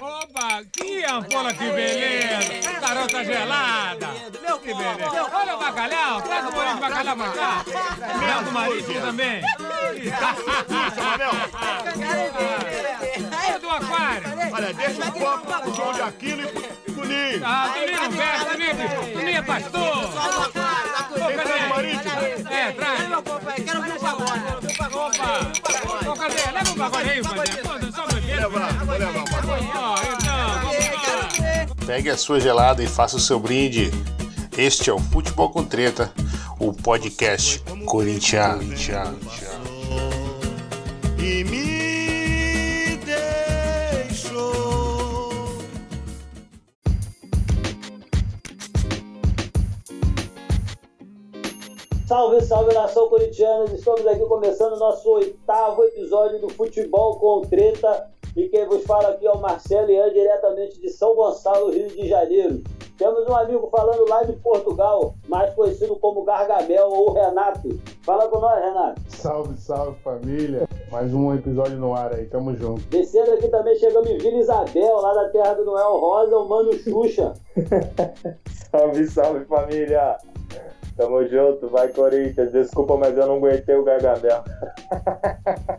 [0.00, 2.80] Opa, que ampola, que beleza!
[2.80, 4.08] Garota gelada!
[4.42, 5.30] Meu que beleza!
[5.32, 6.22] Olha o bacalhau!
[6.22, 7.64] Traz um bolinho de bacalhau pra cá!
[8.18, 9.42] Mel do marítimo também!
[13.46, 14.28] Olha do aquário!
[14.52, 17.42] Olha, deixa o copo pro João de Aquino e pro Ninho!
[17.44, 20.04] Ah, Toninho não veste, Toninho, Toninho é pastor!
[21.12, 22.50] Ô, Tem marítimo!
[22.50, 22.98] É, traz!
[23.64, 24.42] Quero ouvir o pagode.
[24.94, 26.10] Opa!
[26.10, 26.50] Ô, cadê?
[26.52, 28.11] Leva um pagode aí, Padre!
[28.32, 29.32] Vou levar, vou levar!
[31.86, 33.90] Pegue a sua gelada e faça o seu brinde.
[34.56, 36.10] Este é o Futebol com Treta,
[36.58, 38.64] o podcast corintiano.
[38.64, 39.18] corintiano.
[41.18, 44.52] E me deixou.
[52.06, 53.66] Salve, salve nação corintiana!
[53.74, 58.10] Estamos aqui começando o nosso oitavo episódio do Futebol com Treta.
[58.34, 62.08] E quem vos fala aqui é o Marcelo Ian, diretamente de São Gonçalo, Rio de
[62.08, 62.62] Janeiro.
[62.96, 67.68] Temos um amigo falando lá de Portugal, mais conhecido como Gargamel ou Renato.
[68.02, 69.02] Fala com nós, Renato.
[69.08, 70.66] Salve, salve família!
[70.90, 72.80] Mais um episódio no ar aí, tamo junto.
[72.88, 76.72] Descendo aqui também chegamos em Vila Isabel, lá da terra do Noel Rosa, o Mano
[76.72, 77.34] Xuxa.
[78.70, 80.16] Salve, salve família!
[80.96, 82.52] Tamo junto, vai Corinthians.
[82.52, 84.44] Desculpa, mas eu não aguentei o Gargamel.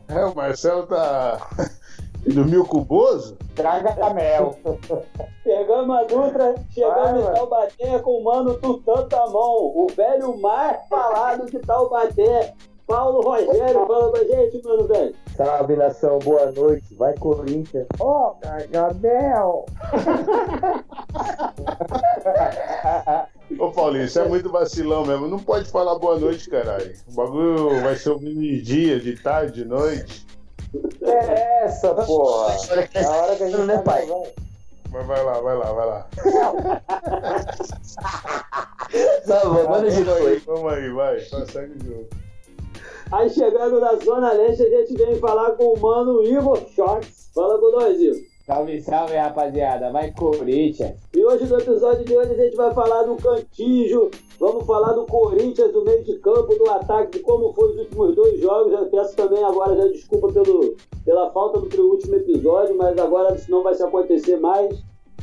[0.09, 1.39] É, o Marcelo tá.
[2.25, 3.37] Dormiu com o Bozo?
[3.55, 4.55] Gargamel.
[5.43, 7.35] Pegamos a Dutra, chegamos Vai, em.
[7.35, 12.53] Taubaté com o Mano Tutantamão, o velho mais falado de Taubaté.
[12.87, 15.15] Paulo Rogério, fala com a gente, mano, velho.
[15.37, 16.93] Salve nação, boa noite.
[16.95, 17.87] Vai Corinthians.
[17.99, 18.35] Ó, oh,
[18.69, 19.65] Gargamel.
[23.57, 25.27] Ô Paulinho, isso é muito vacilão mesmo.
[25.27, 26.93] Não pode falar boa noite, caralho.
[27.07, 30.25] O bagulho vai ser o dia, de tarde, de noite.
[31.01, 32.55] É essa, porra.
[32.93, 34.07] É a hora que a gente Não é, tá pai?
[34.91, 36.07] Mas vai lá, vai lá, vai lá.
[39.25, 40.27] Não, manda de Vamos novo.
[40.27, 41.19] aí, vamos aí, vai.
[41.21, 42.07] Só segue o jogo.
[43.11, 47.29] Aí chegando na Zona Leste, a gente vem falar com o mano Igor Shorts.
[47.33, 48.32] Fala com nós, Igor.
[48.45, 49.89] Salve, salve, rapaziada.
[49.89, 50.97] Vai Corinthians.
[51.15, 55.05] E hoje, no episódio de hoje, a gente vai falar do Cantijo, vamos falar do
[55.05, 58.73] Corinthians, do meio de campo, do ataque, de como foi os últimos dois jogos.
[58.73, 63.49] Eu peço também agora já desculpa pelo, pela falta do último episódio, mas agora isso
[63.49, 64.77] não vai se acontecer mais.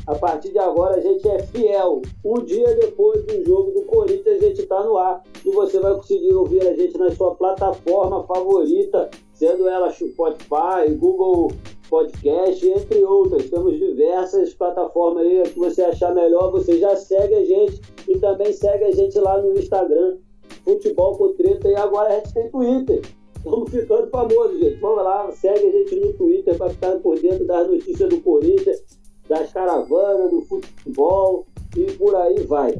[0.06, 2.00] A partir de agora a gente é fiel.
[2.24, 5.94] Um dia depois do jogo do Corinthians a gente está no ar e você vai
[5.94, 11.52] conseguir ouvir a gente na sua plataforma favorita, sendo ela Spotify, Google
[11.90, 13.50] Podcast, entre outras.
[13.50, 16.50] Temos diversas plataformas aí que você achar melhor.
[16.52, 20.16] Você já segue a gente e também segue a gente lá no Instagram,
[20.64, 21.68] Futebol com Treta.
[21.68, 23.02] E agora a gente tem Twitter.
[23.36, 24.80] Estamos ficando famosos, gente.
[24.80, 28.82] Vamos lá, segue a gente no Twitter para ficar por dentro das notícias do Corinthians,
[29.28, 31.46] das caravanas, do futebol
[31.76, 32.78] e por aí vai.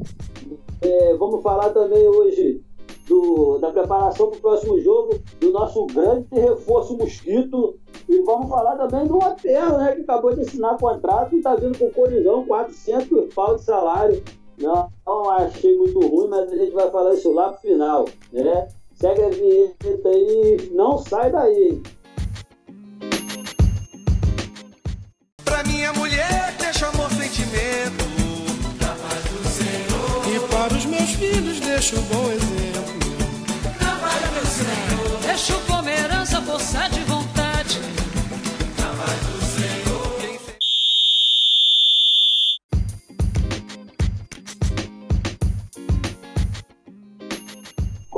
[0.81, 2.61] É, vamos falar também hoje
[3.11, 7.75] do- da preparação para o próximo jogo, do nosso grande reforço mosquito.
[8.07, 9.93] E vamos falar também do Otero, né?
[9.95, 14.23] Que acabou de assinar contrato e está vindo com o Coringão, 400 pau de salário.
[14.57, 18.67] Não, não achei muito ruim, mas a gente vai falar isso lá pro final, né?
[18.93, 21.81] Segue a vinheta aí, não sai daí.
[25.43, 28.05] Pra minha mulher deixa amor sentimento
[28.79, 32.70] Da paz do Senhor E para os meus filhos deixa um bom exemplo
[35.31, 37.79] Deixo como herança força de vontade.
[38.75, 40.11] Da paz do Senhor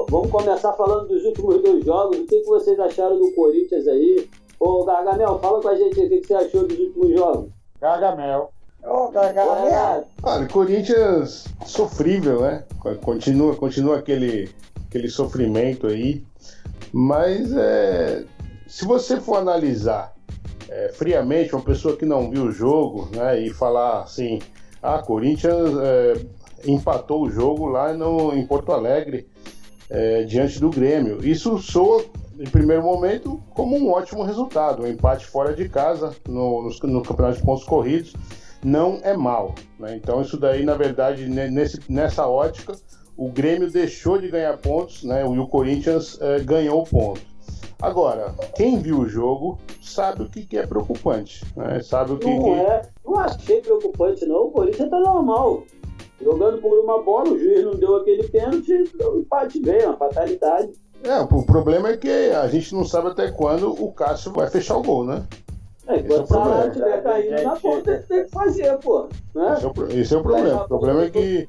[0.09, 2.17] Vamos começar falando dos últimos dois jogos.
[2.17, 4.27] O que, que vocês acharam do Corinthians aí?
[4.59, 7.51] Ô, Gargamel, fala com a gente aí o que, que você achou dos últimos jogos.
[7.79, 8.51] Gargamel.
[8.83, 10.07] Ô, Gargamel.
[10.23, 12.63] Olha, Corinthians sofrível, né?
[13.03, 14.49] Continua, continua aquele,
[14.87, 16.23] aquele sofrimento aí.
[16.93, 18.23] Mas é,
[18.67, 20.13] se você for analisar
[20.69, 23.39] é, friamente, uma pessoa que não viu o jogo, né?
[23.39, 24.39] E falar assim,
[24.81, 26.25] ah, Corinthians é,
[26.65, 29.27] empatou o jogo lá no, em Porto Alegre
[29.89, 31.25] é, diante do Grêmio.
[31.25, 32.03] Isso soa,
[32.39, 34.83] em primeiro momento, como um ótimo resultado.
[34.83, 38.13] Um empate fora de casa no, no, no campeonato de pontos corridos
[38.63, 39.55] não é mal.
[39.79, 39.95] Né?
[39.95, 42.73] Então, isso daí, na verdade, ne- nesse, nessa ótica,
[43.17, 45.23] o Grêmio deixou de ganhar pontos né?
[45.23, 47.23] e o Corinthians eh, ganhou pontos.
[47.81, 51.43] Agora, quem viu o jogo sabe o que, que é preocupante.
[51.55, 51.81] Né?
[51.81, 52.29] Sabe o que.
[52.29, 54.45] Não que- é, não achei preocupante não.
[54.47, 55.63] O Corinthians tá normal.
[56.21, 58.71] Jogando por uma bola, o juiz não deu aquele pênalti,
[59.01, 60.71] o empate veio, uma fatalidade.
[61.03, 64.77] É, o problema é que a gente não sabe até quando o Cássio vai fechar
[64.77, 65.27] o gol, né?
[65.85, 66.67] É, Esse é o enquanto problema.
[66.67, 69.09] estiver caindo na conta, ele tem que fazer, pô.
[69.35, 69.53] Né?
[69.57, 70.63] Esse é o, esse é o problema.
[70.63, 71.47] O problema é que.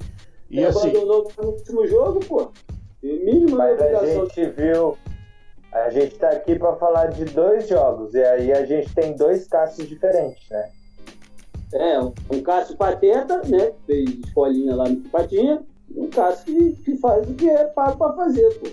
[0.49, 2.51] E Ele assim, abandonou no último jogo, pô.
[3.01, 4.97] Mínimo Mas a gente viu.
[5.71, 8.13] A gente tá aqui pra falar de dois jogos.
[8.13, 10.71] E aí a gente tem dois casos diferentes, né?
[11.73, 13.71] É, um, Cássio Pateta, né?
[13.71, 15.61] que Fez escolinha lá no Patinha.
[15.93, 18.67] E um Cássio que, que faz o que é pago pra fazer, pô.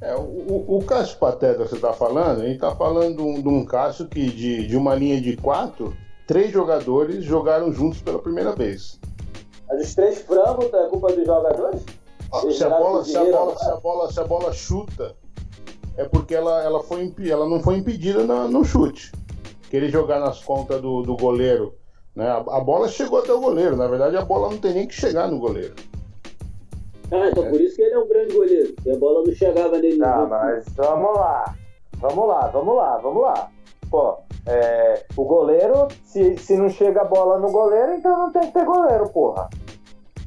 [0.00, 3.22] é, o, o, o Cássio Pateta que você está falando, a gente está falando de
[3.22, 5.94] um, de um Cássio que de, de uma linha de quatro,
[6.26, 8.98] três jogadores jogaram juntos pela primeira vez.
[9.72, 11.82] Mas os três frangos é culpa dos jogadores?
[12.42, 13.58] Eles Se a, bola, se, a bola, agora?
[13.58, 15.16] se, a bola, se a bola chuta,
[15.96, 19.12] é porque ela, ela, foi, ela não foi impedida na- no chute.
[19.70, 21.74] Querer jogar nas contas do, do goleiro.
[22.14, 22.28] Né?
[22.28, 23.76] A, a bola chegou até o goleiro.
[23.76, 25.74] Na verdade, a bola não tem nem que chegar no goleiro.
[27.10, 28.74] Ah, então por isso que ele é um grande goleiro.
[28.84, 29.96] E a bola não chegava nele.
[29.96, 31.54] no Tá, mas vamos lá.
[31.98, 33.50] Vamos lá, vamos lá, vamos lá.
[33.90, 34.16] Pô,
[34.46, 38.52] é, o goleiro, se, se não chega a bola no goleiro, então não tem que
[38.52, 39.50] ter goleiro, porra.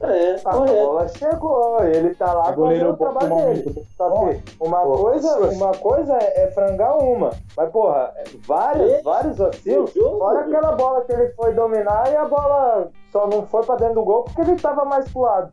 [0.02, 3.88] É, A bola chegou, ele tá lá O goleiro fazendo o trabalho bom dele.
[3.98, 5.52] Só que uma Pô, coisa, poxa.
[5.56, 7.32] uma coisa é, é frangar uma.
[7.56, 8.14] Mas, porra,
[8.46, 9.94] vários, Esse vários vacilos.
[9.94, 10.56] Fora Dudu.
[10.58, 14.04] aquela bola que ele foi dominar e a bola só não foi pra dentro do
[14.04, 15.52] gol porque ele tava mais pro lado.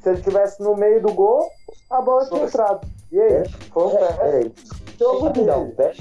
[0.00, 1.46] Se ele tivesse no meio do gol,
[1.90, 2.86] a bola tinha entrado.
[3.12, 3.48] E aí?
[3.72, 4.50] Foi um É, pé.
[5.22, 5.72] Rapidão, dele.
[5.76, 5.92] pera.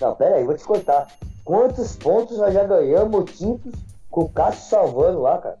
[0.00, 1.08] Não, pera aí, vou te contar.
[1.44, 3.74] Quantos pontos nós já ganhamos títulos
[4.10, 5.58] com o Cássio salvando lá, cara?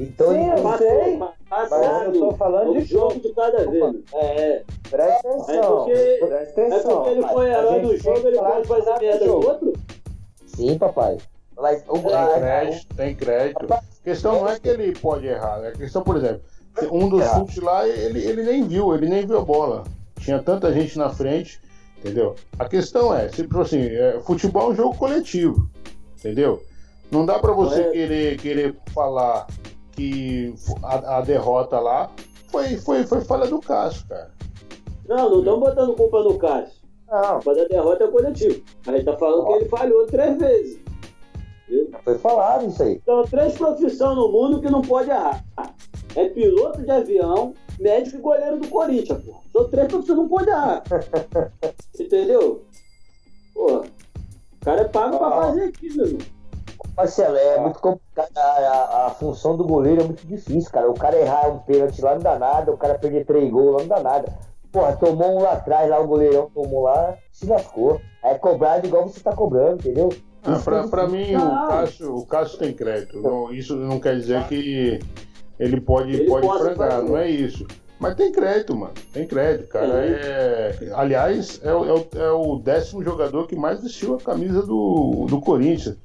[0.00, 1.16] Então Sim, ele- eu sei.
[1.50, 3.94] Mas Mas eu tô falando um de jogo de cada vez.
[4.14, 4.64] É, é.
[4.90, 5.76] Presta É atenção.
[5.76, 6.90] porque, Presta é atenção.
[6.96, 9.46] porque ele foi herói do jogo, ele pode de fazer merda jogo.
[9.48, 9.72] outro?
[10.46, 11.16] Sim, papai.
[11.56, 12.02] Mas o Tem
[12.40, 13.72] crédito, tem crédito.
[13.74, 15.58] A questão não é que ele pode errar.
[15.58, 15.68] né?
[15.68, 16.42] A questão, por exemplo,
[16.92, 17.34] um dos É.
[17.34, 19.82] chutes lá, ele, ele nem viu, ele nem viu a bola.
[20.20, 21.60] Tinha tanta gente na frente,
[21.98, 22.36] entendeu?
[22.58, 25.68] A questão é, tipo assim, é, futebol é um jogo coletivo,
[26.16, 26.62] entendeu?
[27.10, 27.90] Não dá pra você É.
[27.90, 29.46] querer, querer falar
[29.98, 32.08] que a, a derrota lá
[32.52, 34.30] foi, foi, foi falha do Cássio, cara.
[35.08, 36.78] Não, não estamos botando culpa no Cássio.
[37.10, 38.62] Não, Mas a derrota é coletivo.
[38.86, 40.78] A gente tá falando que ele falhou três vezes.
[41.68, 41.90] Viu?
[42.04, 42.94] Foi falado isso aí.
[43.02, 45.44] Então, três profissões no mundo que não pode errar.
[46.14, 49.40] É piloto de avião, médico e goleiro do Corinthians, pô.
[49.52, 50.82] São três profissões que não pode errar.
[51.98, 52.62] Entendeu?
[53.52, 56.37] Pô, o cara é pago pra fazer aquilo, meu irmão.
[56.98, 58.28] Marcelo, é muito complicado.
[58.36, 60.90] A, a- a função do goleiro é muito difícil, cara.
[60.90, 63.78] O cara errar um pênalti lá não dá nada, o cara perder três gols lá
[63.80, 64.32] não dá nada.
[64.72, 68.00] Porra, tomou um lá atrás, lá o goleirão tomou lá, se lascou.
[68.22, 70.08] É cobrado igual você tá cobrando, entendeu?
[70.44, 71.68] Ah, pra, é pra mim, o.
[71.68, 73.20] Cássio, o Cássio tem crédito.
[73.22, 74.98] Não- isso não quer dizer que
[75.58, 77.66] ele pode, Ele pode frangar, não é isso.
[78.00, 78.92] Mas tem crédito, mano.
[79.12, 79.86] Tem crédito, cara.
[80.04, 80.72] É...
[80.94, 85.26] Aliás, é, o- é o, é o décimo jogador que mais vestiu a camisa do,
[85.28, 85.96] do Corinthians.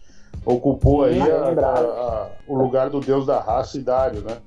[0.46, 1.86] Ocupou aí a- lembrado.
[1.86, 4.38] a- a- o lugar do Deus da raça e Dário, né?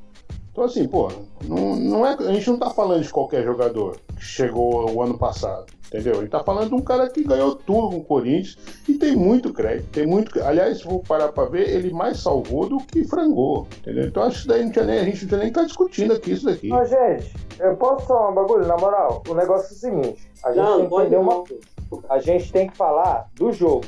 [0.53, 1.09] Então, assim, pô,
[1.45, 5.19] não, não é, a gente não tá falando de qualquer jogador que chegou o ano
[5.19, 6.15] passado, entendeu?
[6.15, 8.57] A gente tá falando de um cara que ganhou tudo com o Corinthians
[8.89, 10.43] e tem muito crédito, tem muito.
[10.43, 14.07] Aliás, se for parar pra ver, ele mais salvou do que frangou, entendeu?
[14.07, 15.67] Então acho que isso daí não tinha nem, a gente não tinha nem que estar
[15.67, 16.73] discutindo aqui isso daqui.
[16.73, 18.67] Ô, gente, eu posso falar um bagulho?
[18.67, 21.61] Na moral, o negócio é o seguinte: a gente Não, tem que entender uma coisa.
[22.09, 23.85] A gente tem que falar do jogo.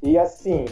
[0.00, 0.66] E assim,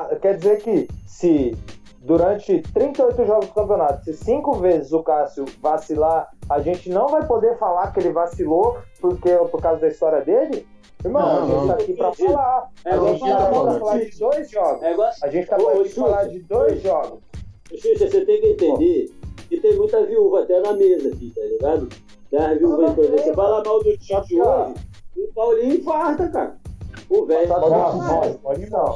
[0.00, 1.56] a- quer dizer que se
[2.00, 7.24] durante 38 jogos do campeonato, se cinco vezes o Cássio vacilar, a gente não vai
[7.26, 10.66] poder falar que ele vacilou porque, por causa da história dele?
[11.04, 11.66] Irmão, Não, a gente não.
[11.68, 12.70] tá aqui pra falar.
[12.84, 14.82] É, a gente tá aqui pra vamos falar de dois jogos.
[14.82, 17.18] É A gente tá Ô, aqui pra falar de dois jogos.
[17.74, 19.10] Xuxa, você tem que entender
[19.48, 21.88] que tem muita viúva até na mesa aqui, tá ligado?
[22.30, 24.74] Tem as viúvas aí, por exemplo, você fala mal do time de hoje,
[25.16, 26.56] o Paulinho infarta, cara.
[27.26, 27.48] Velho.
[27.48, 28.94] Não, pode não.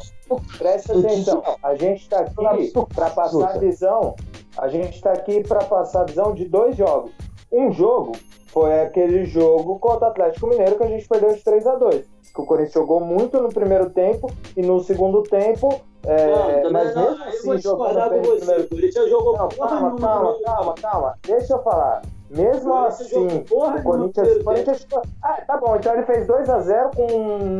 [0.58, 1.42] Presta atenção.
[1.62, 4.14] A gente tá aqui para passar a visão.
[4.58, 7.10] A gente tá aqui para passar a visão de dois jogos.
[7.52, 8.12] Um jogo
[8.48, 12.06] foi aquele jogo contra o Atlético Mineiro que a gente perdeu de 3 a 2
[12.34, 15.80] Que o Corinthians jogou muito no primeiro tempo e no segundo tempo.
[16.04, 18.56] é, Não, mas não, mesmo eu assim, vou jogando discordar com você.
[18.56, 21.18] O Corinthians jogou não, calma, calma, calma, calma.
[21.26, 22.02] Deixa eu falar.
[22.28, 24.42] Mesmo assim, porra o no Corinthians.
[24.42, 24.86] Corinthians
[25.22, 25.76] ah, tá bom.
[25.76, 27.06] Então ele fez 2x0 com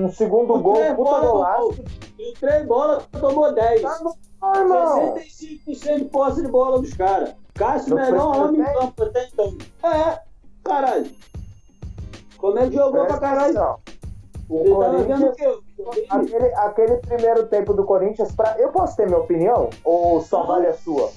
[0.04, 1.61] um segundo Com gol, puta no golaço.
[1.62, 1.75] gol.
[2.18, 3.82] Em três bolas, tomou 10.
[3.82, 4.14] Tá bom,
[4.56, 5.14] irmão.
[5.14, 7.35] 65% de posse de bola dos caras.
[7.54, 9.56] Cássio, No melhor homem em campo até então.
[9.85, 10.18] É,
[10.64, 11.11] caralho.
[12.37, 13.58] Como é que jogou pra caralho?
[13.58, 13.78] atenção.
[14.49, 16.06] O Você o Corinthians, quê?
[16.08, 19.70] aquele, aquele primeiro tempo do Corinthians, pra, eu posso ter minha opinião?
[19.85, 20.46] Ou só Não.
[20.49, 21.11] vale a sua?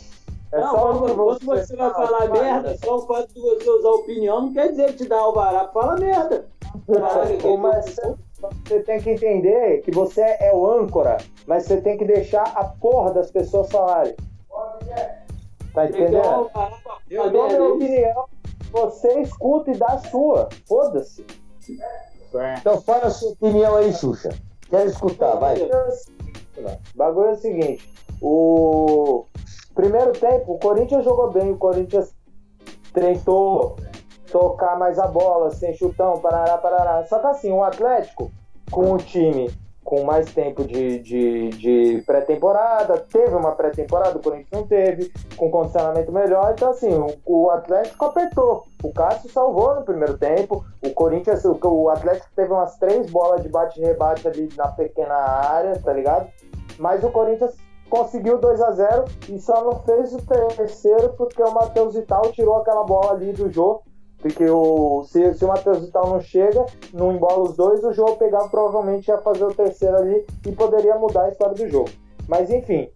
[0.51, 3.39] É não, só quando, o que quando você vai falar merda, só o fato de
[3.39, 6.47] você usar opinião não quer dizer que te dá alvará pra falar merda.
[7.43, 8.17] Ô, Marcelo,
[8.65, 12.63] você tem que entender que você é o âncora, mas você tem que deixar a
[12.63, 14.15] porra das pessoas falarem.
[15.73, 16.49] Tá entendendo?
[17.09, 18.25] Eu dou minha opinião,
[18.71, 20.49] você escuta e dá a sua.
[20.67, 21.25] Foda-se.
[22.59, 24.29] Então fala a sua opinião aí, Xuxa.
[24.69, 25.61] Quero escutar, vai.
[25.61, 29.25] O bagulho é o seguinte: o
[29.79, 32.13] primeiro tempo, o Corinthians jogou bem, o Corinthians
[32.93, 33.77] tentou
[34.29, 37.05] tocar mais a bola, sem chutão, parará, parará.
[37.05, 38.29] Só que assim, o Atlético,
[38.69, 39.49] com o time
[39.81, 45.49] com mais tempo de, de, de pré-temporada, teve uma pré-temporada, o Corinthians não teve, com
[45.49, 48.65] condicionamento melhor, então assim, o, o Atlético apertou.
[48.83, 53.41] O Cássio salvou no primeiro tempo, o Corinthians, o, o Atlético teve umas três bolas
[53.41, 56.29] de bate-rebate ali na pequena área, tá ligado?
[56.77, 57.55] Mas o Corinthians
[57.89, 60.19] conseguiu 2 a 0 e só não fez o
[60.55, 63.83] terceiro porque o Matheus Vital tirou aquela bola ali do jogo
[64.19, 68.17] porque o, se, se o Matheus Vital não chega, não embola os dois, o jogo
[68.17, 71.89] pegava provavelmente ia fazer o terceiro ali e poderia mudar a história do jogo.
[72.27, 72.89] Mas enfim,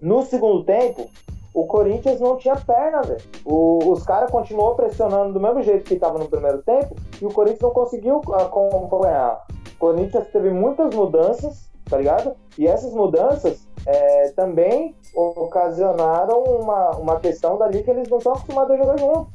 [0.00, 1.08] no segundo tempo,
[1.54, 3.20] o Corinthians não tinha perna, velho.
[3.44, 7.62] Os caras continuou pressionando do mesmo jeito que estava no primeiro tempo e o Corinthians
[7.62, 9.42] não conseguiu acompanhar.
[9.74, 12.36] O Corinthians teve muitas mudanças, tá ligado?
[12.58, 18.72] E essas mudanças é, também ocasionaram uma, uma questão dali que eles não estão acostumados
[18.72, 19.28] a jogar junto.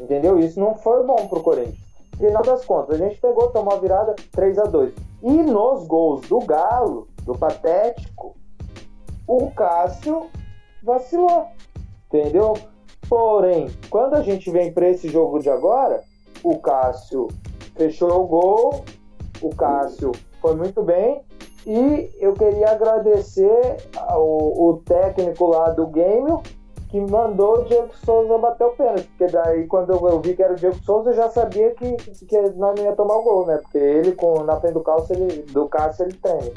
[0.00, 0.38] Entendeu?
[0.38, 1.84] Isso não foi bom pro Corinthians.
[2.16, 6.20] Final das contas, a gente pegou, tomou a virada 3 a 2 E nos gols
[6.28, 8.36] do Galo, do Patético,
[9.26, 10.30] o Cássio
[10.82, 11.46] vacilou.
[12.06, 12.54] Entendeu?
[13.08, 16.02] Porém, quando a gente vem para esse jogo de agora,
[16.42, 17.28] o Cássio
[17.74, 18.84] fechou o gol,
[19.42, 21.22] o Cássio foi muito bem.
[21.66, 26.38] E eu queria agradecer ao, o técnico lá do game
[26.94, 29.08] que mandou o Diego Souza bater o pênalti.
[29.08, 32.40] Porque daí, quando eu, vi que era o Diego Souza, eu já sabia que, que
[32.56, 33.56] nós não ia tomar o gol, né?
[33.56, 36.52] Porque ele, com, na frente do Cássio, ele, do Cássio, ele treme.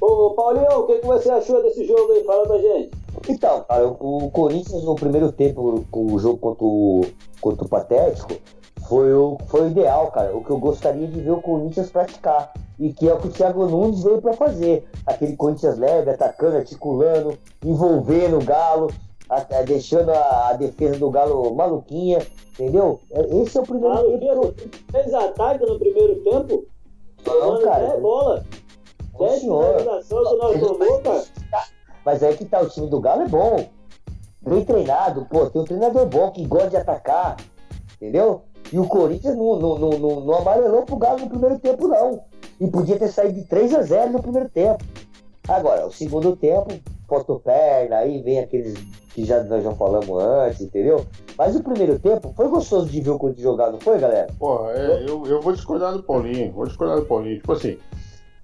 [0.00, 2.22] Ô, Paulinho, o que, que você achou desse jogo aí?
[2.22, 2.90] Fala pra gente.
[3.28, 7.00] Então, cara, o Corinthians no primeiro tempo, com o jogo contra o,
[7.40, 8.34] contra o Patético,
[8.88, 10.36] foi o, foi o ideal, cara.
[10.36, 12.52] O que eu gostaria de ver o Corinthians praticar.
[12.78, 14.88] E que é o que o Thiago Nunes veio para fazer.
[15.06, 18.88] Aquele Corinthians leve, atacando, articulando, envolvendo o Galo
[19.28, 22.18] a, deixando a, a, defesa do Galo maluquinha,
[22.52, 23.00] entendeu?
[23.10, 24.54] Esse é o primeiro Maluquinha, tempo.
[24.90, 26.66] Fez ataque no primeiro tempo?
[27.26, 27.84] Não, cara.
[27.84, 28.44] É bola.
[29.16, 29.64] Tomou.
[32.04, 33.66] Mas aí que tá, o time do Galo é bom.
[34.42, 37.36] Bem treinado, pô, tem um treinador bom que gosta de atacar,
[37.94, 38.42] entendeu?
[38.72, 42.24] E o Corinthians não, não, não, não, amarelou pro Galo no primeiro tempo, não.
[42.58, 44.82] E podia ter saído de 3 a 0 no primeiro tempo.
[45.46, 46.72] Agora, o segundo tempo,
[47.08, 48.74] faltou perna, aí vem aqueles
[49.12, 51.04] que já, nós já falamos antes, entendeu?
[51.36, 54.28] Mas o primeiro tempo foi gostoso de ver o Corinthians jogar, não foi, galera?
[54.38, 57.36] Porra, é, eu, eu vou discordar do Paulinho, vou discordar do Paulinho.
[57.36, 57.76] Tipo assim,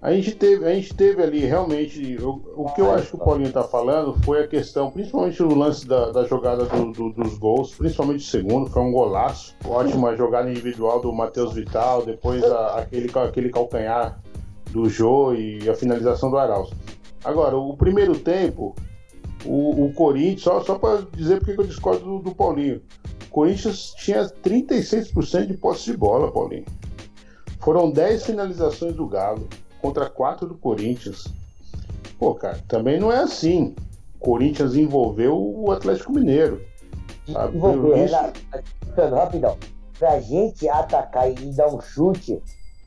[0.01, 2.17] a gente teve, a gente teve ali realmente.
[2.21, 5.53] O, o que eu acho que o Paulinho tá falando foi a questão, principalmente o
[5.53, 9.55] lance da, da jogada do, do, dos gols, principalmente o segundo, foi um golaço.
[9.65, 14.21] Ótima jogada individual do Matheus Vital, depois a, aquele, aquele calcanhar
[14.71, 16.69] do Jô e a finalização do Arauz.
[17.25, 18.73] Agora, o primeiro tempo,
[19.43, 22.81] o, o Corinthians, só, só para dizer porque eu discordo do, do Paulinho.
[23.27, 26.65] O Corinthians tinha 36% de posse de bola, Paulinho.
[27.59, 29.45] Foram 10 finalizações do Galo
[29.81, 31.25] contra 4 do Corinthians.
[32.17, 33.75] Pô, cara, também não é assim.
[34.15, 36.61] O Corinthians envolveu o Atlético Mineiro.
[37.31, 37.57] Sabe?
[37.57, 38.15] Envolveu, isso...
[38.15, 39.57] Renato, rapidão.
[39.97, 42.41] Pra gente atacar e dar um chute,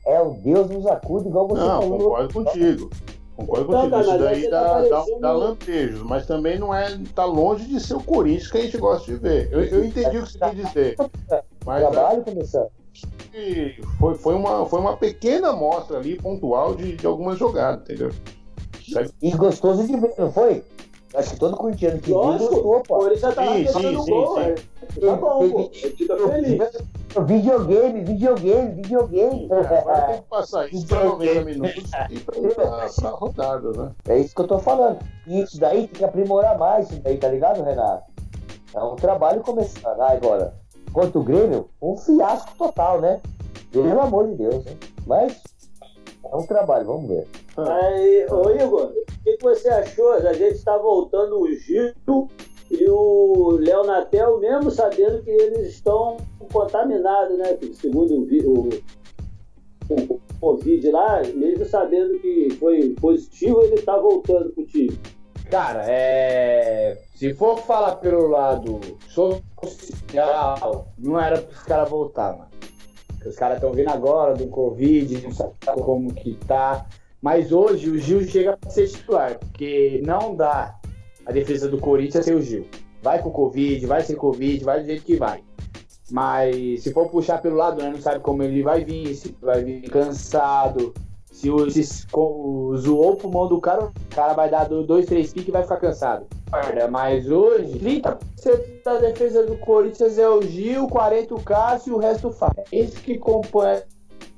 [0.05, 1.99] é o Deus nos acuda, igual você não, falou.
[1.99, 2.89] Concordo contigo.
[3.35, 4.01] Concordo então, contigo.
[4.01, 6.97] Isso daí dá, tá dá, dá, lampejos, mas também não é.
[7.15, 9.51] tá longe de ser o Corinthians que a gente gosta de ver.
[9.51, 10.95] Eu, eu entendi o que você quer dizer.
[11.65, 12.23] Mas Trabalho,
[13.33, 13.81] começar.
[13.99, 18.11] Foi, foi, uma, foi uma pequena amostra ali, pontual, de, de algumas jogadas, entendeu?
[19.21, 20.63] E gostoso de ver, não foi?
[21.15, 23.07] Acho que todo corintiano que viu gostou, pô.
[23.09, 24.99] Isso já tava sim, sim, sim, gol, sim.
[24.99, 25.69] Tá bom, pô.
[25.71, 26.57] Fica feliz.
[27.27, 29.47] Videogame, videogame, videogame.
[29.51, 33.91] É, agora tem que passar isso para 90 minutos e pra, pra rodada, né?
[34.07, 34.99] É isso que eu tô falando.
[35.27, 38.11] E isso daí tem que aprimorar mais, isso daí, tá ligado, Renato?
[38.73, 40.01] É um trabalho começando.
[40.01, 40.55] Ah, agora,
[40.93, 43.19] quanto o Grêmio, um fiasco total, né?
[43.71, 44.77] Pelo amor de Deus, né?
[45.07, 45.41] Mas
[46.31, 47.27] é um trabalho, vamos ver.
[47.57, 50.13] Aí, ô Igor, o que, que você achou?
[50.13, 51.93] A gente está voltando o Gil
[52.71, 56.17] e o Léo Natel, mesmo sabendo que eles estão
[56.51, 57.57] contaminados, né?
[57.73, 58.69] Segundo o,
[59.89, 64.97] o, o Covid lá, mesmo sabendo que foi positivo, ele está voltando pro time.
[65.49, 66.97] Cara, é...
[67.15, 68.79] se for falar pelo lado
[70.97, 72.49] não era para os caras voltar, mano.
[73.25, 76.85] Os caras estão vindo agora do Covid, não sabe como que tá.
[77.21, 80.77] Mas hoje o Gil chega para ser titular, porque não dá
[81.25, 82.67] a defesa do Corinthians sem o Gil.
[83.01, 85.41] Vai com Covid, vai sem Covid, vai do jeito que vai.
[86.11, 89.63] Mas se for puxar pelo lado, né, não sabe como ele vai vir, se vai
[89.63, 90.93] vir cansado.
[91.43, 95.33] Se, o, se o, zoou o pulmão do cara, o cara vai dar dois, três
[95.33, 96.25] piques e vai ficar cansado.
[96.89, 98.17] Mas hoje, 30%
[98.85, 102.63] da defesa do Corinthians é o Gil, 40% o Cássio e o resto o Fábio.
[102.71, 103.81] Esse que compõe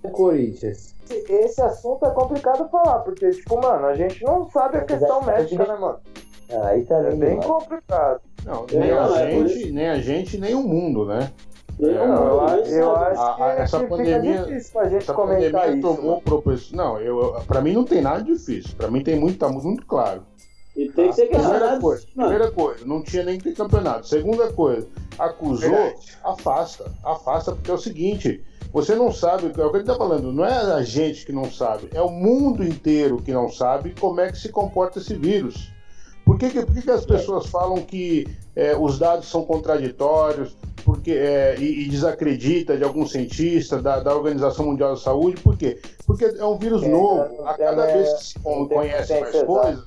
[0.02, 0.96] o Corinthians.
[1.08, 5.64] Esse assunto é complicado falar, porque, tipo, mano, a gente não sabe a questão médica,
[5.64, 6.00] né, mano?
[6.64, 8.20] Aí tá é bem complicado.
[8.44, 11.32] Não, nem a gente, nem a gente, nem o mundo, né?
[11.78, 15.82] Não, eu, eu acho que, a, essa que pandemia, fica difícil pra gente comentar isso.
[15.82, 16.22] tomou mano.
[16.22, 16.78] proporção.
[16.78, 18.72] Não, eu, para mim não tem nada difícil.
[18.78, 20.24] Para mim tem muito, tá muito claro.
[20.76, 21.82] E tem que ser Primeira questionado.
[21.82, 22.30] coisa, mano.
[22.30, 24.08] primeira coisa, não tinha nem que ter campeonato.
[24.08, 26.18] Segunda coisa, acusou, Verdade.
[26.24, 26.92] afasta.
[27.04, 30.46] Afasta, porque é o seguinte, você não sabe, é o que ele tá falando, não
[30.46, 34.30] é a gente que não sabe, é o mundo inteiro que não sabe como é
[34.32, 35.72] que se comporta esse vírus.
[36.36, 40.58] Por que, que, por que, que as pessoas falam que é, os dados são contraditórios
[40.84, 45.42] porque, é, e, e desacredita de algum cientista da, da Organização Mundial da Saúde?
[45.42, 45.80] Por quê?
[46.06, 47.38] Porque é um vírus É, novo.
[47.38, 49.86] não A cada é, vez que se conhece mais coisas,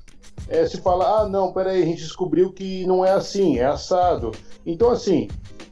[0.48, 4.32] é, se fala, ah, não, peraí, a gente descobriu que não é assim, é assado.
[4.64, 5.28] Então, assim,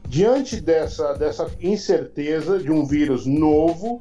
[0.07, 3.99] diante dessa, dessa incerteza de um vírus novo,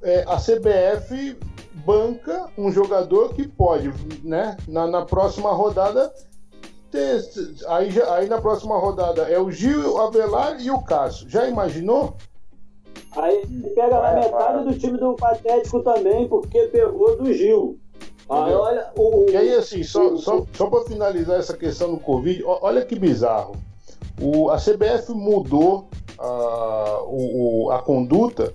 [0.00, 1.36] é, a CBF
[1.84, 6.12] banca um jogador que pode, né, na, na próxima rodada,
[6.90, 7.20] ter,
[7.68, 11.28] aí, já- aí na próxima rodada é o Gil, o Avelar e o Cássio.
[11.28, 12.14] Já imaginou?
[13.16, 14.72] Aí pega na Vai, metade vai.
[14.72, 17.78] do time do Patético também, porque pegou do Gil.
[18.28, 22.42] Aí olha, o, E aí, assim, só, só, só para finalizar essa questão do Covid,
[22.46, 23.54] olha que bizarro.
[24.20, 25.88] O, a CBF mudou
[26.18, 28.54] a, o- a conduta,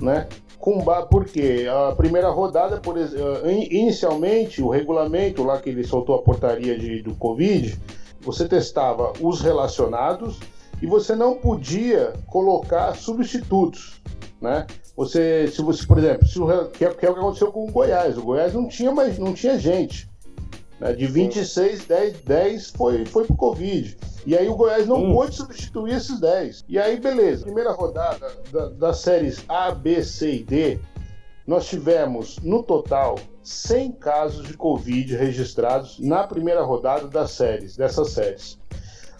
[0.00, 0.28] né?
[0.66, 6.16] Com, porque a primeira rodada, por eh, in- inicialmente, o regulamento lá que ele soltou
[6.16, 7.78] a portaria de, do Covid,
[8.20, 10.40] você testava os relacionados
[10.82, 14.02] e você não podia colocar substitutos,
[14.42, 14.66] né?
[14.96, 17.62] Você, se você, por exemplo, se o, que, é, que é o que aconteceu com
[17.68, 20.10] o Goiás, o Goiás não tinha mais, não tinha gente,
[20.80, 20.92] né?
[20.92, 23.96] De 26, 10, 10 foi, foi pro Covid.
[24.26, 26.64] E aí o Goiás não pôde substituir esses 10.
[26.68, 27.44] E aí, beleza.
[27.44, 30.78] Primeira rodada da- das séries A, B, C e D,
[31.46, 38.10] nós tivemos, no total, 100 casos de Covid registrados na primeira rodada das séries, dessas
[38.10, 38.58] séries.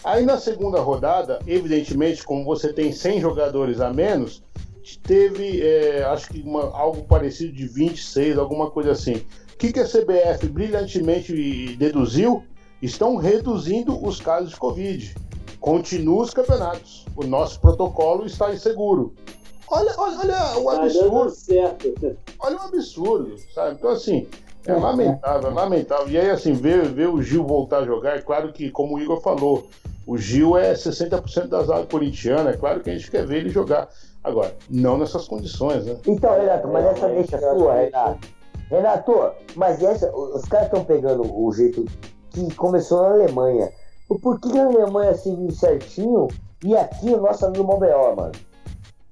[0.03, 4.43] Aí na segunda rodada, evidentemente, como você tem 100 jogadores a menos,
[5.05, 9.25] teve, é, acho que uma- algo parecido de 26, alguma coisa assim.
[9.57, 12.45] O que, que a CBF brilhantemente deduziu?
[12.83, 15.15] Estão reduzindo os casos de Covid.
[15.59, 17.07] Continua os campeonatos.
[17.17, 19.15] O nosso protocolo está inseguro.
[19.71, 22.19] Olha, olha, olha o tá absurdo.
[22.39, 23.77] Olha um absurdo, sabe?
[23.77, 24.29] Então, assim,
[24.67, 26.09] é lamentável, é lamentável.
[26.11, 29.01] E aí, assim, ver, ver o Gil voltar a jogar, é claro que, como o
[29.01, 29.67] Igor falou,
[30.07, 33.49] o Gil é 60% das áreas corintianas, é claro que a gente quer ver ele
[33.49, 33.89] jogar.
[34.23, 35.97] Agora, não nessas condições, né?
[36.07, 38.36] Então, Renato, mas essa deixa sua, Renato.
[38.71, 41.85] Renato, mas essa, os caras estão pegando o jeito
[42.31, 43.71] que começou na Alemanha.
[44.09, 46.29] O porquê na Alemanha assim certinho
[46.65, 48.33] e aqui o nosso amigo Montreal, mano?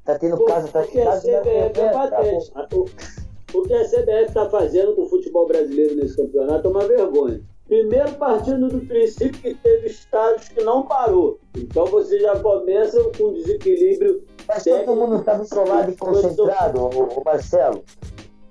[0.05, 2.53] Tá tendo casa, tá a casa, CBF é tá, patente.
[2.75, 6.87] O, o que a CBF está fazendo com o futebol brasileiro nesse campeonato é uma
[6.87, 7.41] vergonha.
[7.67, 11.39] Primeiro, partindo do princípio que teve estádios que não parou.
[11.57, 17.83] Então você já começa com desequilíbrio Mas todo mundo estava isolado e concentrado, o, Marcelo.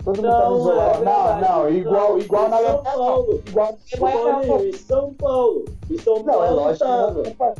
[0.03, 1.01] Todo mundo estava Não, isolado.
[1.01, 1.05] é.
[1.05, 3.43] Não, não, igual- igual na São Paulo.
[3.47, 3.77] Igual
[4.63, 5.65] em São Paulo.
[5.89, 7.53] Em São Não, Paulo é lógico não para.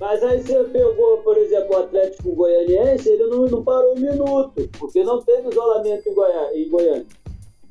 [0.00, 4.52] Mas aí você pegou, por exemplo, o Atlético Goianiense, ele não, não parou um minuto,
[4.78, 7.06] porque não teve isolamento em, Goiá, em Goiânia.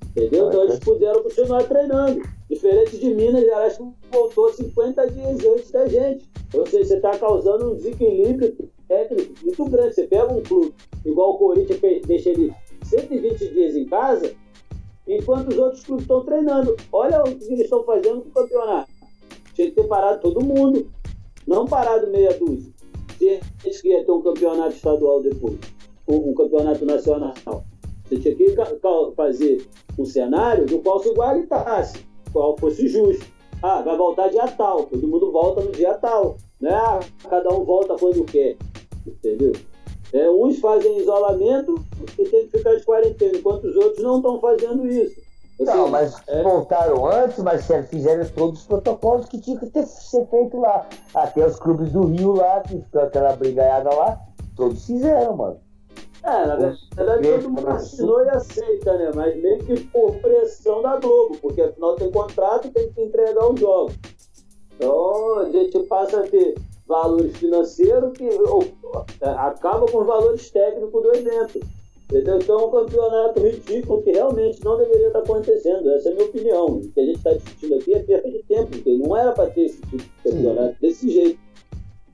[0.09, 0.47] Entendeu?
[0.47, 2.21] Então eles puderam continuar treinando.
[2.49, 6.29] Diferente de Minas Gerais, que voltou 50 dias antes da gente.
[6.53, 8.55] Ou seja, você está causando um desequilíbrio
[8.87, 9.95] técnico muito grande.
[9.95, 10.73] Você pega um clube
[11.05, 14.33] igual o Corinthians, deixa ele 120 dias em casa,
[15.07, 16.75] enquanto os outros clubes estão treinando.
[16.91, 18.91] Olha o que eles estão fazendo com o campeonato.
[19.53, 20.91] Tinha que ter parado todo mundo.
[21.47, 22.71] Não parado meia dúzia.
[23.17, 25.57] Se a gente queria ter um campeonato estadual depois,
[26.07, 27.33] um, um campeonato nacional,
[28.03, 28.55] você tinha que
[29.15, 29.65] fazer
[29.97, 33.25] um cenário do qual se igualitasse, qual fosse justo.
[33.61, 36.37] Ah, vai voltar dia tal, todo mundo volta no dia tal.
[36.61, 36.69] Né?
[36.71, 38.55] Ah, cada um volta quando quer.
[39.05, 39.53] Entendeu?
[40.13, 41.75] É, uns fazem isolamento
[42.17, 45.21] e tem que ficar de quarentena, enquanto os outros não estão fazendo isso.
[45.59, 49.85] Ou Não, mas é- voltaram antes, Marcelo, fizeram todos os protocolos que tinha que ter
[49.85, 50.87] ser feito lá.
[51.13, 54.19] Até os clubes do Rio lá, que ficou aquela brigaiada lá,
[54.55, 55.59] todos fizeram, mano.
[56.23, 59.11] É, na verdade todo mundo assinou e aceita, né?
[59.15, 63.49] Mas meio que por pressão da Globo, porque afinal tem contrato e tem que entregar
[63.49, 63.95] os jogos.
[64.75, 66.55] Então a gente passa a ter
[66.87, 68.63] valores financeiros que ou,
[69.21, 71.59] acaba com os valores técnicos do evento.
[72.09, 72.37] Entendeu?
[72.37, 75.91] Então é um campeonato ridículo que realmente não deveria estar acontecendo.
[75.91, 76.65] Essa é a minha opinião.
[76.65, 79.49] O que a gente está discutindo aqui é perda de tempo, porque não era para
[79.49, 80.77] ter esse tipo de campeonato Sim.
[80.79, 81.39] desse jeito.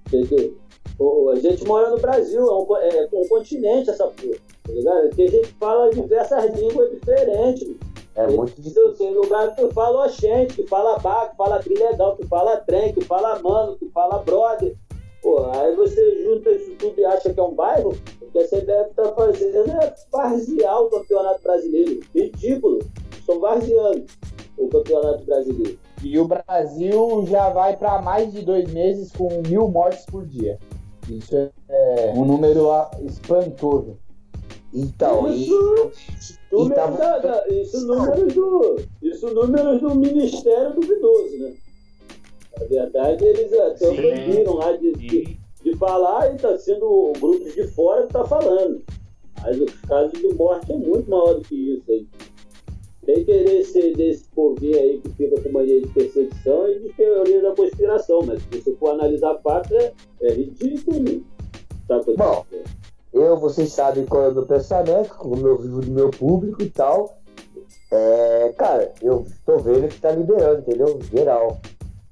[0.07, 0.57] Entendeu?
[1.31, 5.09] A gente mora no Brasil, é um, é um continente essa porra, tá ligado?
[5.15, 7.75] Que a gente fala diversas línguas diferentes.
[8.15, 8.93] É muito difícil.
[8.93, 12.93] Tem lugar que tu fala oxente, que fala bar, que fala trilegal, que fala trem,
[12.93, 14.75] que fala mano, que fala brother.
[15.21, 18.45] Pô, aí você junta isso tudo e acha que é um bairro, o que a
[18.45, 22.01] CBF tá fazendo é varzear o campeonato brasileiro.
[22.13, 22.79] Ridículo.
[23.17, 24.05] Estão varzeando
[24.57, 25.79] o campeonato brasileiro.
[26.03, 30.59] E o Brasil já vai para mais de dois meses com mil mortes por dia.
[31.09, 32.69] Isso é um número
[33.05, 33.97] espantoso.
[34.73, 36.97] Então, isso, e, e tava...
[36.97, 41.53] da, da, isso, números do, isso números do Ministério duvidoso, né?
[42.59, 47.49] Na verdade, eles até proibiram lá de, de, de, falar e está sendo o grupo
[47.49, 48.83] de fora que está falando.
[49.41, 52.07] Mas os casos de morte é muito maior do que isso aí.
[53.05, 57.41] Sem querer ser desse povinho aí que fica com mania de perseguição e de teoria
[57.41, 61.23] da conspiração, mas se você for analisar fatos, é, é ridículo.
[61.87, 62.45] Tá Bom,
[63.13, 66.69] eu, vocês sabem qual é o meu pensamento, como eu vivo do meu público e
[66.69, 67.17] tal.
[67.91, 70.99] É, cara, eu tô vendo que tá liberando, entendeu?
[71.11, 71.59] Geral.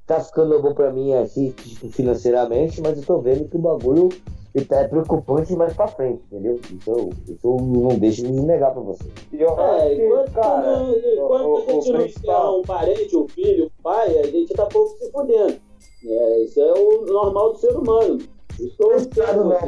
[0.06, 4.10] Tá ficando bom pra mim assim, tipo, financeiramente, mas eu tô vendo que o bagulho
[4.54, 6.60] e tá preocupante mais pra frente, entendeu?
[6.70, 9.06] Isso, isso eu não deixo de negar pra você.
[9.32, 12.60] E eu é, enquanto, cara, não, enquanto o, a gente não principal...
[12.60, 15.56] um parente, um filho, um pai, a gente tá pouco se fudendo.
[16.06, 18.20] É, isso é o normal do ser humano.
[18.60, 19.60] Estou entendo não.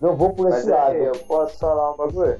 [0.00, 0.96] Não vou por esse Mas lado.
[0.96, 2.36] Eu posso falar um bagulho?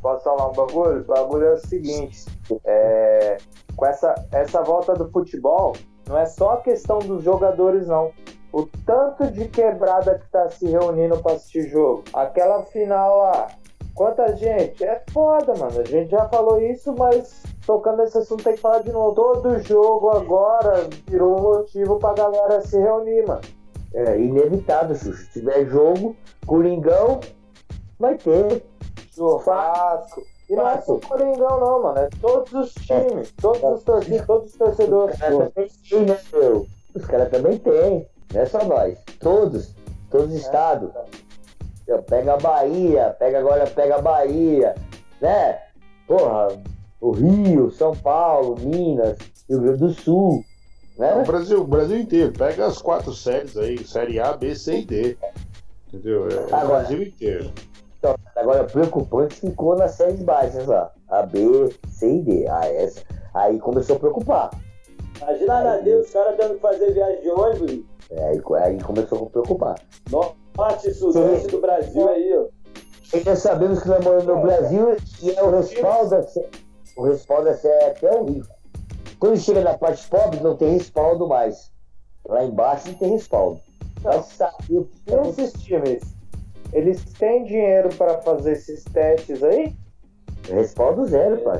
[0.00, 1.00] Posso falar um bagulho?
[1.00, 2.24] O bagulho é o seguinte:
[2.64, 3.36] é,
[3.76, 5.74] com essa, essa volta do futebol,
[6.08, 8.12] não é só a questão dos jogadores, não
[8.56, 12.04] o tanto de quebrada que tá se reunindo para assistir jogo.
[12.14, 13.48] Aquela final lá,
[13.94, 14.82] quanta gente?
[14.82, 15.78] É foda, mano.
[15.78, 19.14] A gente já falou isso, mas tocando nesse assunto tem que falar de novo.
[19.14, 23.42] Todo jogo agora virou motivo pra galera se reunir, mano.
[23.96, 25.24] É inevitável, Xuxa.
[25.24, 26.14] Se tiver jogo,
[26.46, 27.18] Coringão,
[27.98, 28.62] vai ter.
[29.14, 30.22] Churrasco.
[30.50, 31.98] E não é só Coringão, não, mano.
[31.98, 35.18] É todos os times, todos os torcedores, todos os torcedores.
[36.94, 38.06] Os caras também têm.
[38.34, 38.98] Não é só nós.
[39.18, 39.74] Todos.
[40.10, 40.38] Todos os é.
[40.40, 40.90] estados.
[42.06, 44.74] Pega a Bahia, pega agora, pega a Bahia,
[45.20, 45.58] né?
[46.06, 46.48] Porra,
[47.00, 49.16] o Rio, São Paulo, Minas,
[49.48, 50.44] Rio Grande do Sul.
[50.98, 51.14] Né?
[51.14, 52.32] o Brasil, o Brasil inteiro.
[52.32, 55.18] Pega as quatro séries aí, série A, B, C e D.
[55.88, 56.28] Entendeu?
[56.28, 57.52] É agora, o Brasil inteiro.
[57.98, 60.90] Então, agora, preocupante ficou nas séries baixas lá.
[61.08, 62.48] A B, C e D.
[62.48, 63.02] Ah, essa.
[63.34, 64.50] Aí começou a preocupar.
[65.20, 67.80] Imagina aí, Deus, os caras tendo que fazer viagem de ônibus.
[68.10, 69.74] É, aí, aí começou a me preocupar.
[70.10, 72.46] Norte e sudeste do Brasil aí, ó.
[73.14, 76.26] E já sabemos que nós moramos no Brasil e é o respaldo,
[76.96, 78.55] o respaldo é até horrível.
[79.18, 81.72] Quando chega na parte pobre, não tem respaldo mais.
[82.28, 83.60] Lá embaixo não tem respaldo.
[84.02, 86.02] Não, sabe, não esses times,
[86.72, 89.74] eles têm dinheiro para fazer esses testes aí?
[90.48, 91.58] Respaldo zero, pai.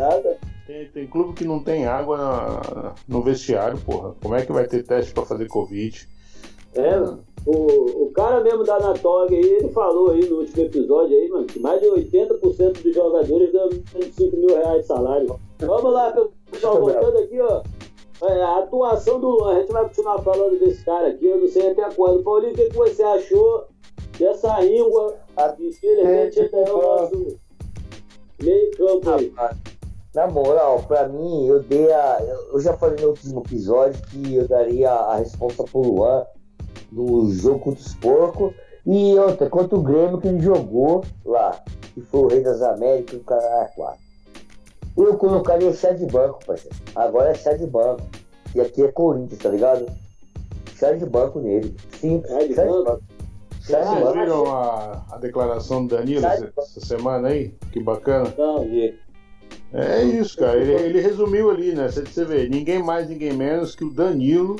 [0.67, 4.15] Tem, tem, clube que não tem água na, no vestiário, porra.
[4.21, 6.09] Como é que vai ter teste para fazer Covid?
[6.75, 6.99] É,
[7.47, 11.47] o, o cara mesmo da Anatog aí, ele falou aí no último episódio aí, mano,
[11.47, 13.71] que mais de 80% dos jogadores ganham
[14.13, 15.41] 5 mil reais de salário.
[15.59, 16.15] Vamos lá,
[16.51, 17.63] pessoal, voltando aqui, ó.
[18.23, 21.49] É, a atuação do Luan, a gente vai continuar falando desse cara aqui, eu não
[21.49, 22.23] sei até quando.
[22.23, 23.67] Paulinho, o que, que você achou
[24.19, 25.17] dessa íngua?
[25.59, 27.39] Infelizmente, ele é o nosso
[28.43, 29.35] meio campo aí.
[30.15, 32.19] Na moral, pra mim, eu dei a.
[32.51, 36.25] Eu já falei no último episódio que eu daria a resposta pro Luan
[36.91, 38.55] no jogo contra os porcos.
[38.87, 41.61] E outra, contra o Grêmio que ele jogou lá,
[41.93, 44.06] que foi o Rei das Américas, o cara 4.
[44.97, 46.77] Eu colocaria chá de banco, parceiro.
[46.95, 48.03] Agora é chá de banco.
[48.55, 49.87] E aqui é Corinthians, tá ligado?
[50.79, 51.75] Chá de banco nele.
[52.01, 52.31] Simples.
[52.31, 52.79] Chá de, chá banco.
[52.79, 53.03] de banco.
[53.61, 57.55] Chá de Vocês viram a, a declaração do Danilo essa, essa semana aí?
[57.73, 58.33] Que bacana.
[58.39, 58.65] Não.
[59.73, 60.59] É isso, cara.
[60.59, 61.89] Ele, ele resumiu ali, né?
[61.89, 64.57] Você, vê, ninguém mais, ninguém menos que o Danilo,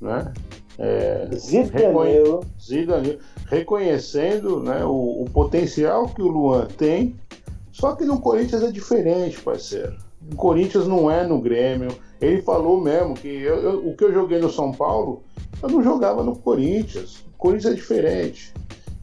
[0.00, 0.32] né?
[0.78, 2.44] É, Zidanilo.
[2.60, 3.18] Zidanilo.
[3.46, 7.14] Reconhecendo né, o, o, potencial que o Luan tem,
[7.74, 9.96] só que no Corinthians é diferente, parceiro.
[10.32, 11.88] O Corinthians não é no Grêmio.
[12.20, 15.24] Ele falou mesmo que eu, eu, o que eu joguei no São Paulo,
[15.60, 17.24] eu não jogava no Corinthians.
[17.34, 18.54] O Corinthians é diferente.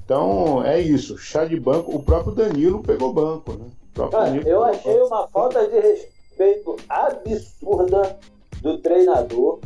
[0.06, 1.94] Então é isso, chá de banco.
[1.94, 3.66] O próprio Danilo pegou banco, né?
[4.10, 5.08] Cara, eu achei banco.
[5.08, 8.18] uma falta de respeito absurda
[8.62, 9.60] do treinador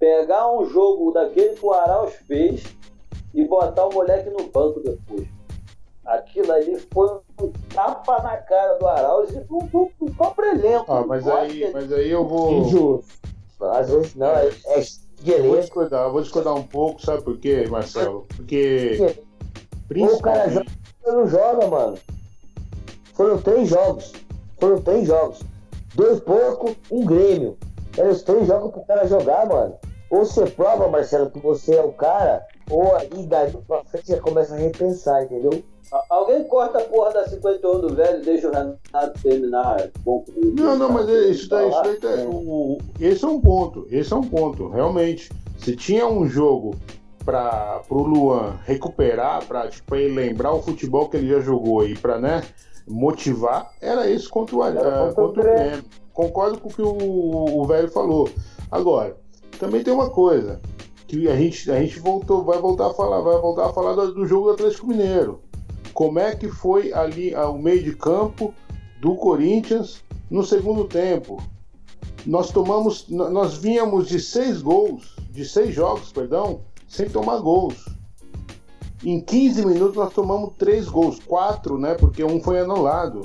[0.00, 2.64] pegar um jogo daquele que o Arauz fez
[3.32, 5.28] e botar o moleque no banco depois.
[6.04, 7.20] Aquilo ali foi um
[7.76, 10.92] tapa na cara do Arauz e do, do, do próprio elenco.
[10.92, 12.52] Ah, mas aí, que- mas aí eu vou.
[12.54, 13.04] Injusto.
[13.60, 14.80] Às vezes não, é, é
[15.22, 18.26] de Eu vou discordar, eu vou discordar um pouco, sabe por quê, Marcelo?
[18.36, 18.96] Porque.
[18.98, 19.14] O cara
[19.88, 20.52] Principalmente.
[20.52, 20.66] joga,
[21.16, 21.98] não joga, mano.
[23.14, 24.12] Foram três jogos.
[24.58, 25.40] Foram três jogos.
[25.94, 27.56] Dois porco, um Grêmio.
[27.96, 29.76] Eram os três jogos pro cara jogar, mano.
[30.10, 34.20] Ou você prova, Marcelo, que você é o cara, ou aí daí pra frente você
[34.20, 35.62] começa a repensar, entendeu?
[36.10, 39.88] Alguém corta a porra da 51 do velho e deixa o Renato terminar.
[40.04, 43.40] Bom, Não, não, mas é- isso daí, isso daí tá- o- o- esse é um
[43.40, 43.86] ponto.
[43.90, 45.30] Esse é um ponto, realmente.
[45.58, 46.74] Se tinha um jogo
[47.24, 51.96] para o Luan recuperar, para tipo, ele lembrar o futebol que ele já jogou e
[51.96, 52.42] para né,
[52.86, 55.32] motivar, era esse contra o, Era ah, contra o.
[55.32, 55.84] Grêmio.
[56.12, 58.28] Concordo com o que o, o velho falou.
[58.70, 59.16] Agora,
[59.58, 60.60] também tem uma coisa
[61.06, 64.14] que a gente, a gente voltou, vai voltar a falar, vai voltar a falar do,
[64.14, 65.40] do jogo do Atlético Mineiro.
[65.96, 68.52] Como é que foi ali ah, o meio de campo
[69.00, 71.42] do Corinthians no segundo tempo?
[72.26, 77.86] Nós tomamos, nós vínhamos de seis gols, de seis jogos, perdão, sem tomar gols.
[79.02, 81.94] Em 15 minutos nós tomamos três gols, quatro, né?
[81.94, 83.22] Porque um foi anulado.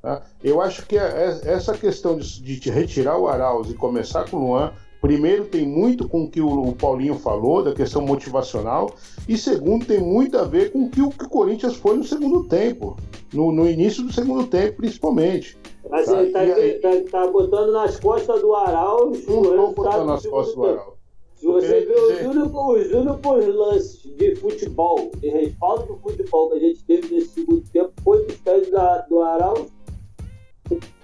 [0.00, 0.20] tá?
[0.42, 1.00] Eu acho que é-
[1.44, 5.66] é- essa questão de, de retirar o Arauz e começar com o Luan, primeiro tem
[5.66, 8.94] muito com o que o, Paulinho falou, da questão motivacional,
[9.28, 12.96] e segundo tem muito a ver com o que o, Corinthians foi no segundo tempo,
[13.34, 15.58] no, no início do segundo tempo, principalmente.
[15.90, 19.72] Mas Tá, ele tá, e aí- tá, tá botando nas costas do Arauz Não estou
[19.74, 20.72] botando do nas costas do tempo.
[20.80, 21.02] Arauz.
[21.34, 26.50] Se você vê os dizer- únicos, os únicos lances de futebol, de respaldo do futebol
[26.50, 29.66] que a gente teve nesse segundo tempo foi dos pés da, do Arauz.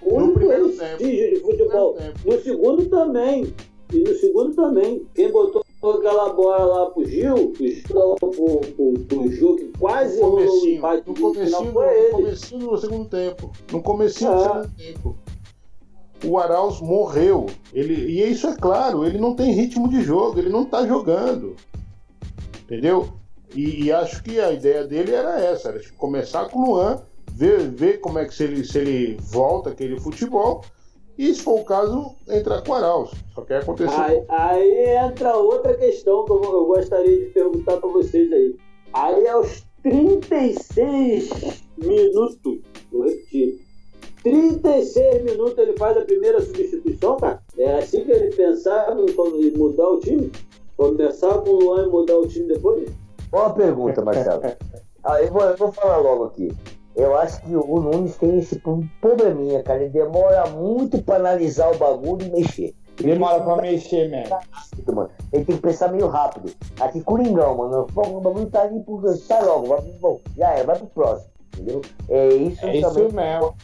[0.00, 1.94] O No único primeiro vestígio de futebol.
[1.94, 2.18] primeiro tempo.
[2.37, 3.54] No segundo também.
[3.92, 5.07] E no segundo também.
[5.14, 10.20] Quem botou aquela bola lá pro Gil, pro, Gil- pro, pro, pro Gil, que quase
[10.20, 12.11] No rolou o empate no no comecinho, foi no ele.
[12.11, 13.53] comecinho do segundo tempo.
[13.72, 14.48] No comecinho do Ah.
[14.62, 15.16] segundo tempo.
[16.24, 17.46] O Arauz morreu.
[17.72, 21.55] Ele, e isso é claro, ele não tem ritmo de jogo, ele não tá jogando.
[22.64, 23.09] Entendeu?
[23.55, 27.01] E, e acho que a ideia dele era essa, era tipo, começar com o Luan,
[27.33, 30.62] ver, ver como é que se ele, se ele volta aquele futebol,
[31.18, 33.11] e se for o caso, entrar com o Arauz.
[33.35, 34.00] Só que aconteceu.
[34.00, 38.57] Aí, aí entra outra questão que eu, eu gostaria de perguntar para vocês aí.
[38.92, 42.61] Aí aos 36 minutos,
[42.92, 43.61] vou repetir,
[44.22, 47.42] 36 minutos ele faz a primeira substituição, cara?
[47.57, 50.31] É assim que ele pensava quando ele mudar o time?
[50.76, 52.88] Começar com o Luan e mudar o time depois?
[53.33, 54.42] Uma pergunta, Marcelo.
[55.04, 56.52] Ah, eu, vou, eu vou falar logo aqui.
[56.98, 59.80] Eu acho que o Nunes tem esse pro- probleminha, cara.
[59.82, 62.74] Ele demora muito pra analisar o bagulho e mexer.
[62.96, 64.37] Demora pra mexer mesmo.
[64.50, 65.11] rápido, mano.
[65.32, 66.52] Ele tem que pensar meio rápido.
[66.80, 67.87] Aqui, Coringão, mano.
[67.94, 69.06] O bagulho tá ali por.
[69.16, 71.30] Sai logo, vai, bom, já é, vai pro próximo.
[71.54, 71.80] Entendeu?
[72.08, 73.06] É isso É também.
[73.06, 73.54] isso mesmo.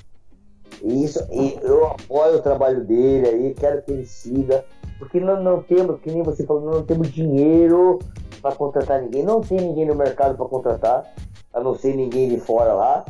[0.83, 4.65] Isso, e eu apoio o trabalho dele aí, quero que ele siga.
[4.99, 7.99] Porque não, não temos, que nem você falou, não temos dinheiro
[8.41, 9.23] para contratar ninguém.
[9.25, 11.13] Não tem ninguém no mercado para contratar,
[11.55, 13.05] a não ser ninguém de fora lá,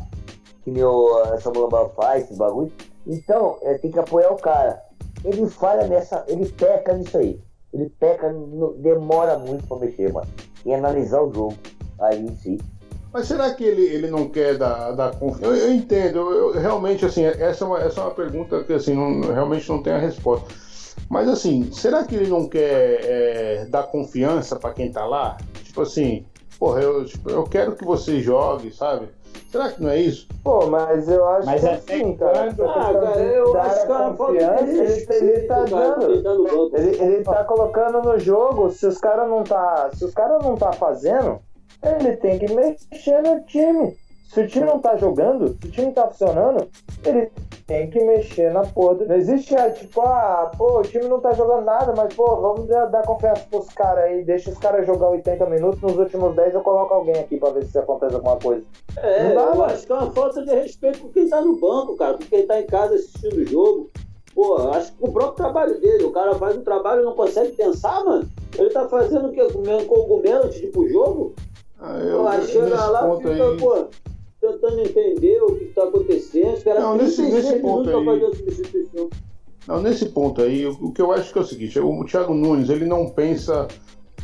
[0.63, 2.71] que nem o, essa mulamba faz, esse bagulho.
[3.07, 4.83] Então, é, tem que apoiar o cara.
[5.25, 7.41] Ele falha nessa, ele peca nisso aí.
[7.73, 10.29] Ele peca, no- demora muito para mexer, mano.
[10.65, 11.55] E analisar o jogo.
[12.01, 12.59] Aí em si.
[13.13, 15.55] Mas será que ele, ele não quer dar, dar confiança?
[15.55, 18.73] Eu, eu entendo, eu, eu- realmente, assim, essa é, uma, essa é uma pergunta que,
[18.73, 20.47] assim, não- realmente não tem a resposta.
[21.09, 25.37] Mas, assim, será que ele não quer é, dar confiança para quem tá lá?
[25.63, 26.25] Tipo assim,
[26.65, 29.11] porra, eu, tipo, eu quero que você jogue, sabe?
[29.53, 30.27] Será que não é isso?
[30.43, 32.41] Pô, mas eu acho Mas que até assim, cara.
[32.41, 36.71] Ah, questão cara, eu acho que é uma falta de respeito, ele tá cara, dando.
[36.71, 36.79] tá.
[36.79, 40.55] Ele, ele tá colocando no jogo, se os caras não tá, se os caras não
[40.55, 41.39] tá fazendo,
[41.83, 43.95] ele tem que mexer no time.
[44.35, 46.67] Se o time não tá jogando, se o time tá funcionando,
[47.05, 47.31] ele
[47.69, 48.97] tem que mexer na porra.
[48.97, 52.35] do- Não existe ah, tipo, ah, pô, o time não tá jogando nada, mas pô,
[52.41, 56.35] vamos dar, dar confiança pros caras aí, deixa os caras jogar 80 minutos, nos últimos
[56.35, 58.65] 10 eu coloco alguém aqui pra ver se acontece alguma coisa.
[58.97, 59.65] É, Não dá, eu mano.
[59.67, 62.45] acho que é uma falta de respeito com quem tá no banco, cara, com quem
[62.45, 63.89] tá em casa assistindo o jogo.
[64.35, 67.15] Pô, eu acho que o próprio trabalho dele, o cara faz um trabalho e não
[67.15, 68.29] consegue pensar, mano.
[68.59, 69.47] Ele tá fazendo o quê?
[69.53, 71.35] Comendo cogumelo antes de ir pro jogo?
[71.81, 73.87] Ah, Eu, aí chega nesse lá, fica, aí- pô,
[74.53, 78.35] tentando entender o que tá acontecendo, espera Não, nesse- 36 nesse ponto aí- fazer a
[78.35, 79.11] substituição.
[79.67, 82.69] Não, nesse ponto aí, o, que eu acho que é o seguinte, o Thiago Nunes,
[82.69, 83.67] ele não pensa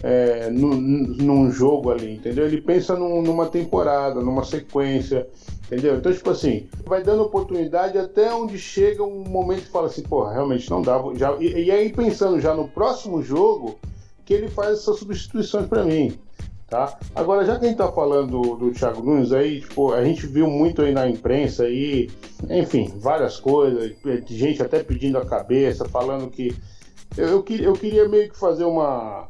[0.02, 2.46] é, num, num jogo ali, entendeu?
[2.46, 5.26] Ele pensa num, numa temporada, numa sequência,
[5.66, 5.96] entendeu?
[5.96, 10.32] Então, tipo assim, vai dando oportunidade até onde chega um momento que fala assim, porra,
[10.32, 11.02] realmente não dá.
[11.16, 13.78] Já, e, e aí pensando já no próximo jogo,
[14.24, 16.12] que ele faz essas substituições para mim.
[16.70, 16.96] Tá?
[17.16, 20.24] Agora, já que a gente tá falando do, do Thiago Nunes aí, tipo, a gente
[20.28, 22.08] viu muito aí na imprensa aí,
[22.48, 23.92] enfim, várias coisas,
[24.28, 26.56] gente até pedindo a cabeça, falando que.
[27.16, 29.26] Eu, eu, eu queria meio que fazer uma,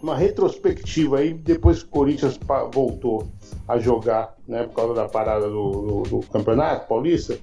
[0.00, 2.38] uma retrospectiva aí, depois que o Corinthians
[2.72, 3.26] voltou
[3.66, 7.36] a jogar, né, por causa da parada do, do, do Campeonato Paulista.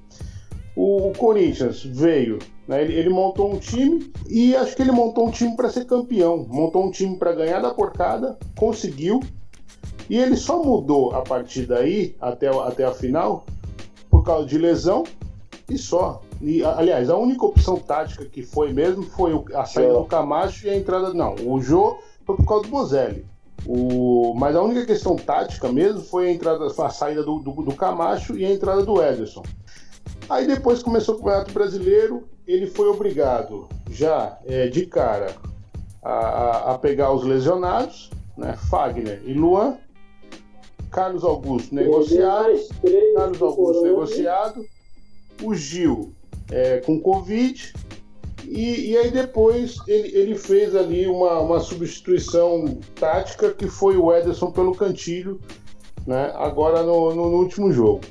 [0.78, 2.84] O, o Corinthians veio né?
[2.84, 6.46] Ele, ele, montou um time e acho que ele montou um time para ser campeão.
[6.48, 9.20] Montou um time para ganhar da porcada, conseguiu.
[10.08, 13.44] E ele só mudou a partir daí até, até a final
[14.08, 15.04] por causa de lesão
[15.68, 16.22] e só.
[16.40, 20.70] E, aliás, a única opção tática que foi mesmo foi a saída do Camacho e
[20.70, 21.12] a entrada.
[21.12, 23.26] Não, o Jô foi por causa do Bozelli.
[23.66, 27.76] O, mas a única questão tática mesmo foi a, entrada, a saída do, do, do
[27.76, 29.44] Camacho e a entrada do Ederson.
[30.30, 35.36] Aí depois começou o Campeonato Brasileiro, ele foi obrigado já é, de cara
[36.02, 38.58] a, a, pegar os lesionados, né?
[38.70, 39.78] Fagner e Luan,
[40.90, 42.60] Carlos Augusto negociado,
[43.16, 44.66] Carlos Augusto negociado,
[45.44, 46.14] o Gil
[46.52, 47.74] é, com Covid,
[48.46, 54.12] e, e, aí depois ele, ele fez ali uma, uma substituição tática que foi o
[54.12, 55.40] Ederson pelo Cantilho,
[56.08, 56.32] né?
[56.34, 58.02] agora no, no, no último jogo.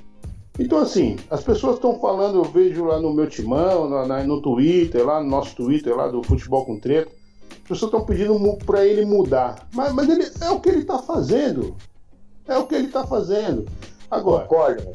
[0.58, 5.06] Então, assim, as pessoas estão falando, eu vejo lá no meu timão, no, no Twitter,
[5.06, 7.10] lá no nosso Twitter, lá do Futebol com Treta,
[7.50, 8.34] as pessoas estão pedindo
[8.66, 9.68] para ele mudar.
[9.72, 11.76] Mas, mas ele, é o que ele está fazendo.
[12.46, 13.66] É o que ele está fazendo.
[14.10, 14.92] Agora, Concordo.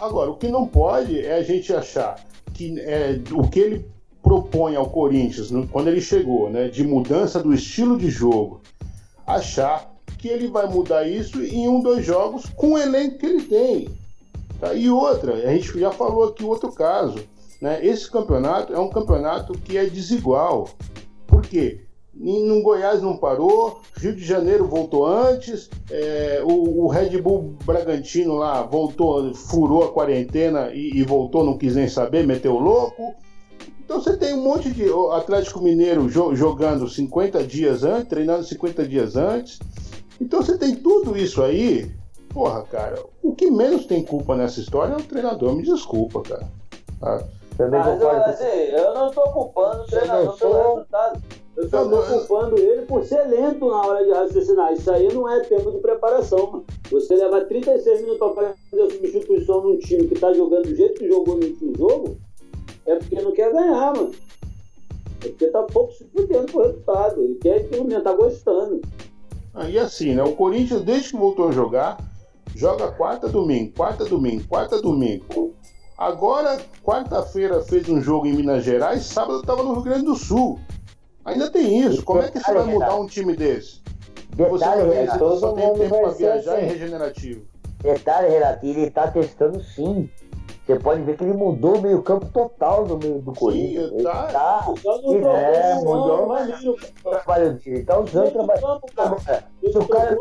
[0.00, 2.16] agora, o que não pode é a gente achar
[2.54, 3.86] que é, o que ele
[4.22, 8.62] propõe ao Corinthians, no, quando ele chegou, né, de mudança do estilo de jogo,
[9.26, 13.42] achar que ele vai mudar isso em um, dois jogos com o elenco que ele
[13.42, 13.88] tem.
[14.60, 14.74] Tá?
[14.74, 17.18] E outra, a gente já falou aqui outro caso.
[17.60, 17.84] Né?
[17.84, 20.68] Esse campeonato é um campeonato que é desigual.
[21.26, 21.80] Por quê?
[22.18, 28.36] No Goiás não parou, Rio de Janeiro voltou antes, é, o, o, Red Bull Bragantino
[28.36, 33.14] lá voltou, furou a quarentena e, e voltou, não quis nem saber, meteu louco.
[33.84, 38.88] Então você tem um monte de Atlético Mineiro jo jogando 50 dias antes, treinando 50
[38.88, 39.58] dias antes.
[40.18, 41.94] Então você tem tudo isso aí
[42.36, 46.46] porra, cara, o que menos tem culpa nessa história é o treinador, me desculpa, cara.
[47.00, 47.24] Tá?
[47.58, 51.22] Mas eu, assim, eu não estou culpando o treinador pelo resultado.
[51.56, 54.74] Eu estou culpando ele por ser lento na hora de raciocinar.
[54.74, 56.64] Isso aí não é tempo de preparação, mano.
[56.90, 60.98] Você levar 36 minutos para fazer a substituição num time que está jogando do jeito
[60.98, 62.18] que jogou no último jogo,
[62.84, 64.12] é porque não quer ganhar, mano.
[65.24, 67.22] É porque tá pouco se fudendo com o resultado.
[67.22, 68.82] Ele quer que o menino tá gostando.
[69.54, 70.22] Aí assim, né?
[70.22, 71.96] O Corinthians, desde que voltou a jogar,
[72.56, 75.54] joga quarta, domingo, quarta, domingo, quarta, domingo.
[75.96, 80.58] Agora, quarta-feira fez um jogo em Minas Gerais, sábado estava no Rio Grande do Sul.
[81.24, 82.02] Ainda tem isso.
[82.02, 83.82] Como é que você vai mudar um time desse?
[84.36, 86.66] Você não tem, só tem tempo para viajar e assim.
[86.66, 87.46] regenerativo.
[87.82, 90.08] Detalhe, Renato, ele está testando sim.
[90.66, 93.90] Você pode ver que ele mudou o meio campo total do meio do Corinthians.
[93.90, 94.24] Sim, tá.
[94.24, 97.60] tá é, mudou o trabalho dele.
[97.66, 99.16] Ele tá usando o trabalho.
[99.70, 100.16] Se o cara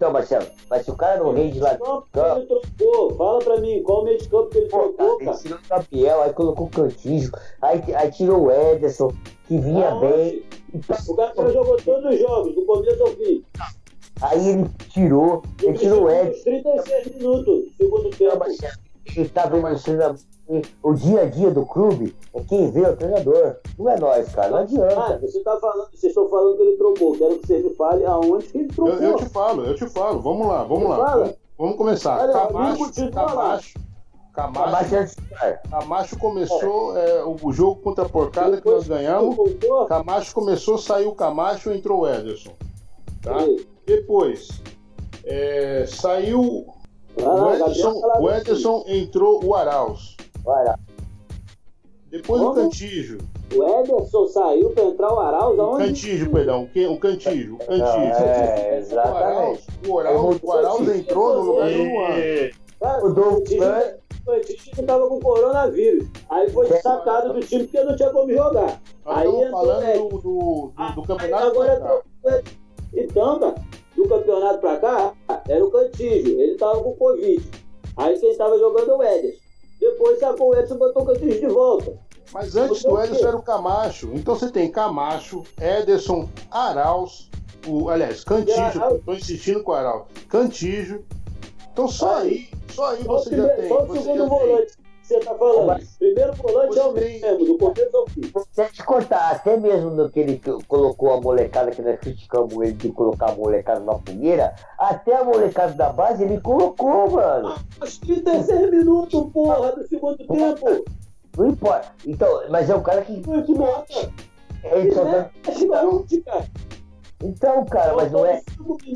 [0.00, 1.76] então, Marcelo, mas se o cara não rende lá.
[1.76, 2.06] Qual
[2.38, 3.14] ele trocou?
[3.16, 5.30] Fala pra mim, qual o meio de campo que ele trocou, cara?
[5.30, 9.12] Ele tirou o Gabriel, aí colocou o Cantígio, aí, aí tirou o Ederson,
[9.46, 10.42] que vinha bem.
[11.06, 13.44] O Gabriel jogou todos os jogos, do começo ao fim.
[14.22, 16.44] Aí ele tirou, ele, tirou o Ederson.
[16.44, 18.32] 36 minutos, segundo tempo.
[18.32, 18.74] Não, Marcelo,
[19.14, 19.60] ele tá vendo
[20.82, 23.56] o dia a dia do clube é quem vê o treinador.
[23.78, 24.50] Não é nós, cara.
[24.50, 25.14] Não adianta.
[25.14, 27.16] Ah, você tá falando, vocês estão falando que ele trocou.
[27.16, 28.94] Quero que você me fale aonde que ele trocou.
[28.94, 30.20] Eu, eu te falo, eu te falo.
[30.20, 30.96] Vamos lá, vamos lá.
[30.96, 32.20] Vamos, vamos, começar.
[32.20, 33.74] Olha, Camacho, Camacho,
[34.34, 35.16] Camacho,
[35.70, 39.36] Camacho começou é, o jogo contra a porcada Depois que nós ganhamos.
[39.88, 42.52] Camacho começou, saiu o Camacho, entrou o Ederson.
[43.22, 43.36] Tá?
[43.86, 44.48] Depois
[45.24, 46.66] é, saiu
[47.22, 50.16] ah, o, Ederson, o Ederson entrou o Arauz.
[52.10, 52.52] Depois Como?
[52.52, 53.18] o Cantijo.
[53.54, 55.86] O Ederson saiu para entrar o Arauz aonde?
[55.86, 56.68] Cantijo, perdão.
[56.90, 57.54] O Cantijo.
[57.54, 58.24] O Cantijo.
[58.24, 59.66] É, exatamente.
[59.86, 62.50] O Arauz, o Arauz entrou no lugar do Luan.
[62.80, 63.14] Cara, o
[64.24, 66.08] Cantijo estava com coronavírus.
[66.28, 68.80] Aí foi sacado do time porque não tinha como jogar.
[69.04, 71.46] Nós aí estamos falando do, do, do, do campeonato.
[71.46, 72.02] Agora
[72.92, 73.54] Então, cara,
[73.96, 75.14] do campeonato pra cá,
[75.48, 76.40] era o Cantígio.
[76.40, 77.48] Ele tava com Covid.
[77.96, 79.49] Aí quem tava jogando é o Ederson.
[79.80, 81.98] Depois sacou o Edson e botou o de volta.
[82.32, 84.10] Mas antes do Ederson era o Camacho.
[84.14, 87.28] Então você tem Camacho, Ederson, Arauz,
[87.66, 90.04] o, aliás, Cantígio, estou insistindo com o Arauz.
[90.28, 91.04] Cantígio.
[91.72, 93.68] Então só aí, só aí Só o você já tem.
[93.68, 94.79] Só o segundo volante
[95.14, 95.80] você tá falando.
[95.98, 98.20] Primeiro volante é o mesmo, do começo ao fim.
[98.56, 102.52] Deixa eu cortar, até mesmo no que ele co- colocou a molecada, que nós criticamos
[102.54, 107.54] ele de colocar a molecada na fogueira, até a molecada da base ele colocou, mano.
[107.80, 110.84] Aos 36 minutos, porra, do segundo tempo.
[111.36, 111.92] Não importa.
[112.06, 113.22] Então, mas é o cara que.
[114.92, 116.44] Só tá- Mexe na última.
[117.22, 118.40] Então, cara, mas não é.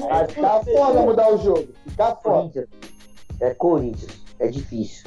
[0.09, 1.69] Mas tá foda mudar o jogo.
[1.97, 2.67] Tá foda.
[3.41, 4.23] É Corinthians.
[4.39, 5.05] É difícil.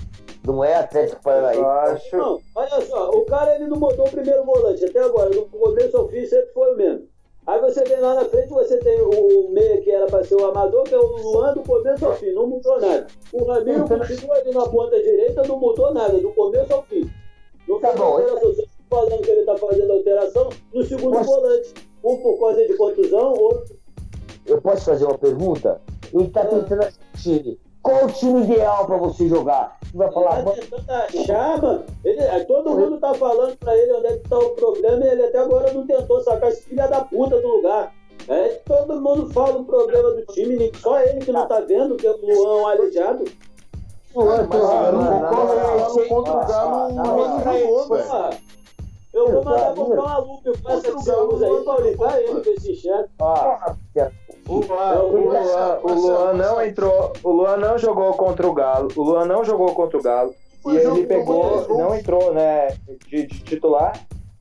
[0.48, 1.62] Não é Atlético Paranaense.
[1.62, 2.18] Acho.
[2.18, 5.98] Não, olha só, o cara ele não mudou o primeiro volante até agora, do começo
[5.98, 7.06] ao fim sempre foi o mesmo.
[7.46, 10.46] Aí você vem lá na frente, você tem o meia que era para ser o
[10.46, 13.08] amador, que é o Luan do começo ao fim, não mudou nada.
[13.34, 17.10] O Ramiro continua ali na ponta direita, não mudou nada, do começo ao fim.
[17.68, 18.04] Não Tá bom.
[18.04, 21.74] alteração, você tá falando que ele tá fazendo alteração no segundo volante.
[22.04, 23.76] Um por causa de contusão, outro.
[24.46, 25.82] Eu posso fazer uma pergunta?
[26.14, 27.60] Ele tá tentando achar um time.
[27.88, 29.78] Qual o time ideal pra você jogar?
[29.82, 31.86] Você vai falar, Ele tá tentando achar, mano.
[32.04, 35.24] Ele, todo mundo tá falando pra ele onde é que tá o problema e ele
[35.24, 37.94] até agora não tentou sacar esse filho da puta do lugar.
[38.28, 42.06] É, todo mundo fala o problema do time, só ele que não tá vendo, que
[42.06, 43.24] é o Luan um aleijado.
[44.14, 48.04] Mas Ah, no não, Galo contra o Galo, o Luan não jogou, velho.
[48.04, 48.30] Porra,
[49.14, 52.42] eu vou mandar comprar uma lupa com essa que você usa aí pra ligar ele
[52.42, 53.10] pra esse enxerga.
[53.20, 53.58] Ó,
[54.48, 58.90] o Luan, o, Luan, o Luan não entrou, o Luan não jogou contra o Galo,
[58.96, 60.34] o Luan não jogou contra o Galo
[60.66, 62.70] e ele pegou, não entrou, né,
[63.08, 63.94] de, de titular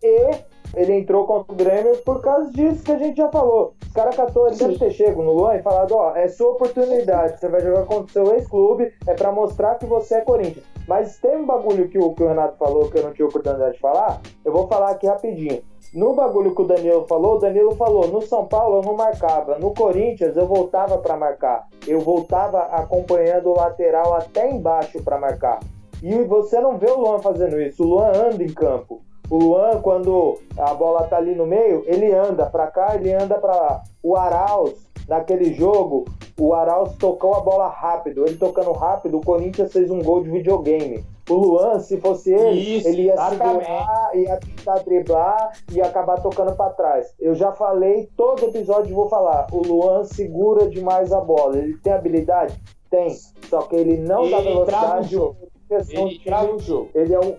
[0.03, 0.31] e
[0.75, 3.75] ele entrou contra o Grêmio por causa disso que a gente já falou.
[3.85, 7.41] Os caras catou, ele deve ter chego no Luan e falado, ó, é sua oportunidade,
[7.41, 10.65] você vai jogar contra o seu ex-clube, é pra mostrar que você é Corinthians.
[10.87, 13.75] Mas tem um bagulho que o, que o Renato falou que eu não tive oportunidade
[13.75, 15.63] de falar, eu vou falar aqui rapidinho.
[15.93, 19.59] No bagulho que o Danilo falou, o Danilo falou: no São Paulo eu não marcava,
[19.59, 25.61] no Corinthians eu voltava pra marcar, eu voltava acompanhando o lateral até embaixo pra marcar.
[26.03, 29.01] E você não vê o Luan fazendo isso, o Luan anda em campo.
[29.29, 33.37] O Luan, quando a bola tá ali no meio, ele anda pra cá, ele anda
[33.39, 33.83] pra lá.
[34.01, 36.05] O Arauz, naquele jogo,
[36.39, 38.25] o Arauz tocou a bola rápido.
[38.27, 41.05] Ele tocando rápido, o Corinthians fez um gol de videogame.
[41.29, 43.65] O Luan, se fosse ele, Isso, ele ia exatamente.
[43.65, 47.13] segurar, ia tentar driblar e acabar tocando pra trás.
[47.19, 49.49] Eu já falei, todo episódio vou falar.
[49.51, 51.59] O Luan segura demais a bola.
[51.59, 52.61] Ele tem habilidade?
[52.89, 53.11] Tem.
[53.51, 55.09] Só que ele não dá Ele trava o velocidade.
[55.11, 55.37] jogo.
[55.69, 56.91] Ele trava o jogo.
[56.95, 57.35] Ele é um.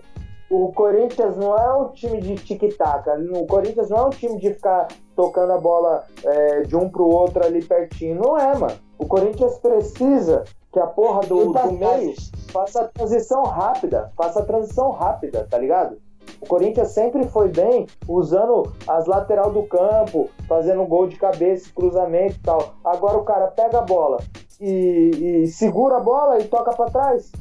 [0.50, 3.06] O Corinthians não é um time de tic-tac.
[3.34, 7.04] O Corinthians não é um time de ficar tocando a bola é, de um pro
[7.04, 8.14] outro ali pertinho.
[8.22, 8.74] Não é, mano.
[8.98, 12.14] O Corinthians precisa que a porra do, do meio
[12.50, 14.10] faça a transição rápida.
[14.16, 15.98] Faça a transição rápida, tá ligado?
[16.40, 22.36] O Corinthians sempre foi bem usando as lateral do campo, fazendo gol de cabeça, cruzamento
[22.36, 22.74] e tal.
[22.84, 24.18] Agora o cara pega a bola
[24.60, 27.32] e, e segura a bola e toca pra trás.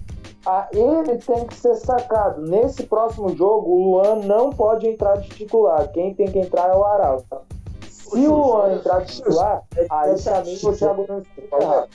[0.49, 2.41] Ah, ele tem que ser sacado.
[2.41, 5.91] Nesse próximo jogo, o Luan não pode entrar de titular.
[5.91, 7.25] Quem tem que entrar é o Araujo.
[7.89, 11.89] Se o Luan entrar de titular, aí pra mim o Thiago não está errado.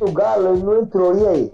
[0.00, 1.52] o Galo ele não entrou, e aí?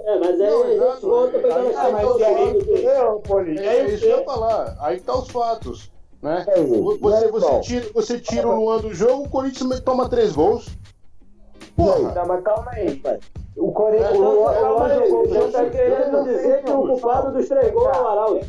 [0.00, 1.06] É, mas aí Não, a gente exato.
[1.08, 4.76] volta pra Aí- aquela Ah, mas situação aí- É, é isso que eu ia falar.
[4.80, 5.92] Aí tá os fatos.
[6.22, 6.44] Né?
[6.48, 6.60] É.
[6.62, 10.68] Você, aí, você, tira, você tira o Luan do jogo, o Corinthians toma três gols.
[11.76, 12.12] Porra!
[12.14, 13.18] Não, mas calma aí, pai.
[13.56, 14.16] O Corinthians.
[14.18, 18.40] O tá querendo dizer que o culpado dos três gols é o Araujo.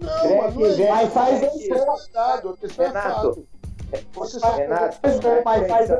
[0.00, 1.10] Não, Vem mas aqui, não é vem isso.
[1.12, 3.08] faz é dado, é Renato.
[3.10, 3.46] fato.
[4.14, 5.90] Você sabe Renato, Mas faz- faz-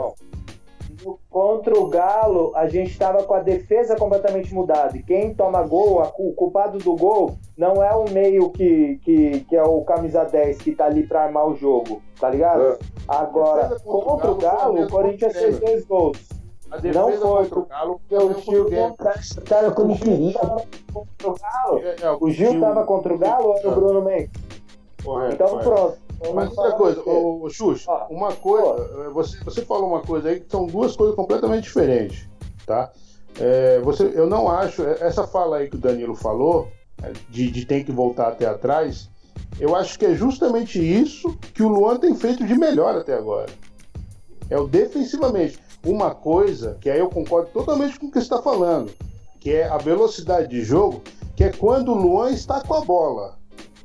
[1.31, 4.97] Contra o Galo, a gente estava com a defesa completamente mudada.
[4.97, 9.41] E quem toma gol, a o culpado do gol, não é o meio que, que,
[9.41, 12.63] que é o camisa 10 que tá ali pra armar o jogo, tá ligado?
[12.63, 12.79] É.
[13.07, 16.19] Agora, contra o contra o Galo o Corinthians fez dois gols.
[16.71, 18.67] Não foi, contra o Galo Porque o Gil.
[18.67, 20.39] O cara como queria.
[20.39, 21.79] contra o Galo.
[21.79, 24.31] É, é, O Gil tava contra o Galo ou era o Bruno Mendes?
[25.05, 25.71] Correto, Então correto.
[25.71, 26.07] pronto.
[26.35, 30.41] Mas outra coisa, ô, Xuxa, Ó, uma coisa, eh, você, você falou uma coisa aí
[30.41, 32.27] que são duas coisas completamente diferentes,
[32.65, 32.91] tá?
[33.39, 36.69] É, você, eu não acho, essa fala aí que o Danilo falou,
[37.29, 39.11] de, de tem que voltar até atrás,
[39.61, 43.51] eu acho que é justamente isso que o Luan tem feito de melhor até agora.
[44.49, 45.59] É o defensivamente.
[45.87, 48.91] Uma coisa que aí eu concordo totalmente com o que você está falando,
[49.39, 51.01] que é a velocidade de jogo,
[51.37, 53.39] que é quando o Luan está com a bola.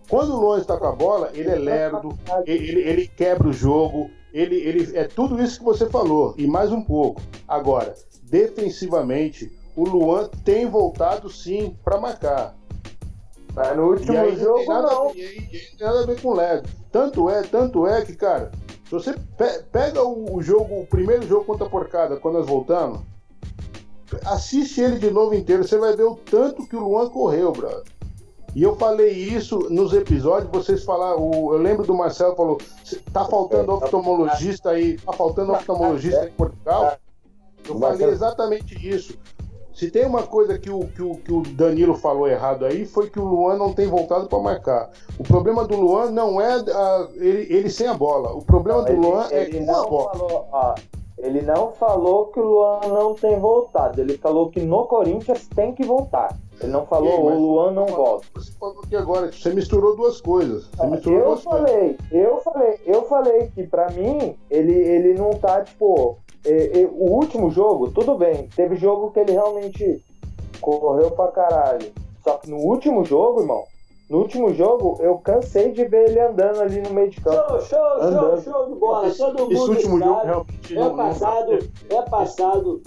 [0.10, 3.54] Quando o Luan está com a bola, ele é lerdo, ele, ele- ele quebra o
[3.54, 7.22] jogo, ele, ele é tudo isso que você falou e mais um pouco.
[7.47, 7.93] Agora,
[8.24, 12.56] defensivamente, o Luan tem voltado sim para marcar.
[13.56, 15.16] Mas no último aí jogo, tem nada, não.
[15.16, 16.68] e aí- e tem nada a ver com leve.
[16.91, 18.52] Tanto é, tanto é que, cara,
[18.86, 22.47] se você pe- pega o, o jogo, o primeiro jogo contra a porcada, quando nós
[22.47, 23.02] voltamos,
[24.26, 27.84] assiste ele de novo inteiro, você vai ver o tanto que o Luan correu, brother.
[28.54, 32.99] E eu falei isso nos episódios, vocês falaram, o- eu lembro do Marcelo falou, "Cê-
[33.14, 36.97] tá faltando oftalmologista aí, tá faltando oftalmologista em Portugal.
[37.68, 39.18] Eu falei exatamente isso.
[39.74, 43.10] Se tem uma coisa que o, que, o, que o Danilo falou errado aí, foi
[43.10, 44.90] que o Luan não tem voltado para marcar.
[45.18, 48.34] O problema do Luan não é a- ele, ele sem a bola.
[48.34, 50.12] O problema do Ele, Luan é ele com a não bola.
[50.12, 50.76] falou, ó,
[51.18, 54.02] ele não falou que o Luan não tem voltado.
[54.02, 56.36] Ele falou que no Corinthians tem que voltar.
[56.62, 58.28] Ele não falou mas- o Luan não volta.
[58.36, 60.68] Você falou aqui agora, você misturou duas coisas.
[60.76, 61.70] Você misturou Eu duas coisas.
[61.70, 66.18] falei, eu falei, eu falei que pra mim ele, ele não tá, tipo.
[66.46, 70.04] É, é, o último jogo, tudo bem, teve jogo que ele realmente
[70.60, 71.92] correu pra caralho.
[72.24, 73.64] Só que no último jogo, irmão,
[74.10, 77.38] no último jogo, eu cansei de ver ele andando ali no meio de campo.
[77.38, 78.42] Show, show, show, Andando.
[78.44, 79.08] show de bola.
[79.08, 80.04] Esse- Todo mundo esse último sabe.
[80.12, 82.82] jogo realmente é não- não- passado, é passado.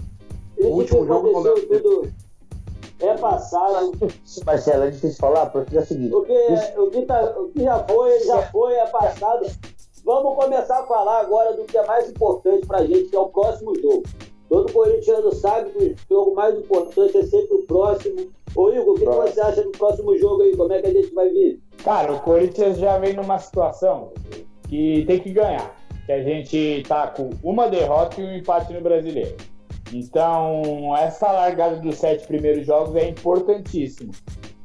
[0.58, 2.12] Isso último que jogo aconteceu tudo
[3.00, 3.90] é passado.
[4.46, 6.14] Marcelo, é difícil falar porque é o seguinte.
[6.14, 9.46] O que, o que, tá- o que já foi, já foi, é passado.
[10.04, 13.30] Vamos começar a falar agora do que é mais importante pra gente, que é o
[13.30, 14.02] próximo jogo.
[14.50, 18.30] Todo corintiano sabe que o jogo mais importante é sempre o próximo.
[18.54, 20.54] Ô Igor, o que, que você acha do próximo jogo aí?
[20.54, 21.58] Como é que a gente vai vir?
[21.82, 24.12] Cara, o Corinthians já vem numa situação
[24.68, 25.74] que tem que ganhar.
[26.04, 29.34] Que a gente tá com uma derrota e um empate no brasileiro.
[29.90, 34.12] Então, essa largada dos sete primeiros jogos é importantíssimo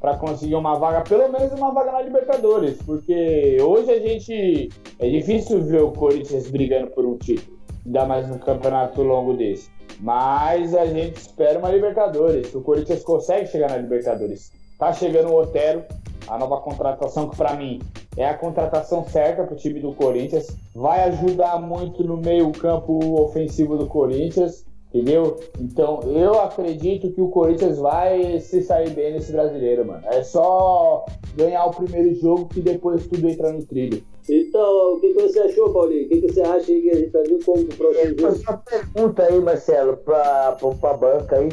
[0.00, 5.10] para conseguir uma vaga, pelo menos uma vaga na Libertadores, porque hoje a gente é
[5.10, 9.70] difícil ver o Corinthians brigando por um título, ainda mais num campeonato longo desse.
[10.00, 12.54] Mas a gente espera uma Libertadores.
[12.54, 14.50] O Corinthians consegue chegar na Libertadores.
[14.78, 15.84] Tá chegando o Otero,
[16.26, 17.80] a nova contratação que para mim
[18.16, 20.56] é a contratação certa para o time do Corinthians.
[20.74, 25.38] Vai ajudar muito no meio-campo ofensivo do Corinthians, entendeu?
[25.58, 30.02] Então eu acredito que o Corinthians vai se sair bem nesse brasileiro, mano.
[30.06, 31.04] É só
[31.36, 34.02] ganhar o primeiro jogo que depois tudo entra no trilho.
[34.28, 36.06] Então, o que, que você achou, Paulinho?
[36.06, 38.38] O que, que você acha aí que a gente vai vir como o próximo jogo?
[38.46, 41.48] Uma pergunta aí, Marcelo, pra, pra, pra banca aí.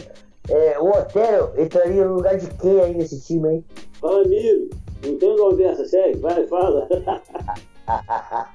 [0.50, 3.66] É, o Otero entraria no lugar de quem aí nesse time, hein?
[4.02, 4.70] Ramiro,
[5.06, 6.88] não tem conversa, segue, vai, fala.
[7.88, 8.48] ah,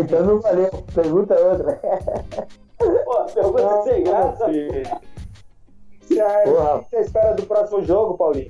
[0.00, 0.70] então não valeu.
[0.94, 1.80] Pergunta outra.
[3.04, 4.46] Pô, pergunta sem graça.
[4.46, 4.82] Aí,
[6.44, 6.76] Porra.
[6.76, 8.48] O que você espera do próximo jogo, Paulinho?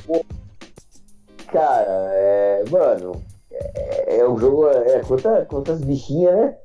[1.53, 2.65] Cara, é.
[2.71, 3.13] Mano,
[3.51, 4.69] é, é um jogo.
[4.69, 6.57] É contra, contra as bichinhas, né?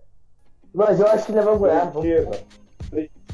[0.73, 1.91] Mas eu acho que nós vamos ganhar.
[1.91, 2.31] Curitiba.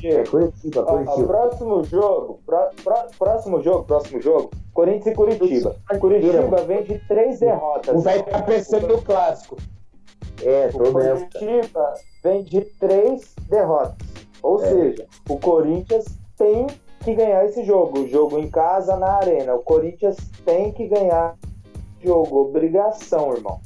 [0.06, 1.28] É Curitiba, Ó, ó, Curitiba.
[1.28, 5.76] próximo jogo, pró- pró- próximo jogo, próximo jogo, Corinthians e Curitiba.
[6.00, 7.96] Curitiba vem de três derrotas.
[7.96, 9.56] O velho tá pensando no clássico.
[10.42, 11.30] É, O tô mesmo.
[11.32, 13.96] Curitiba vem de três derrotas.
[14.44, 14.70] Ou É.
[14.70, 16.06] seja, o Corinthians
[16.38, 16.68] tem
[17.04, 18.00] que ganhar esse jogo.
[18.02, 19.56] O jogo em casa, na arena.
[19.56, 21.36] O Corinthians tem que ganhar
[22.02, 22.42] o jogo.
[22.42, 23.60] Obrigação, irmão.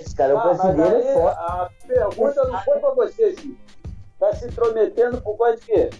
[0.00, 3.56] Esse cara, o Ah, mas brasileiro aí, é a pergunta não foi pra você, Chico.
[4.20, 5.90] Tá se intrometendo por causa de quê?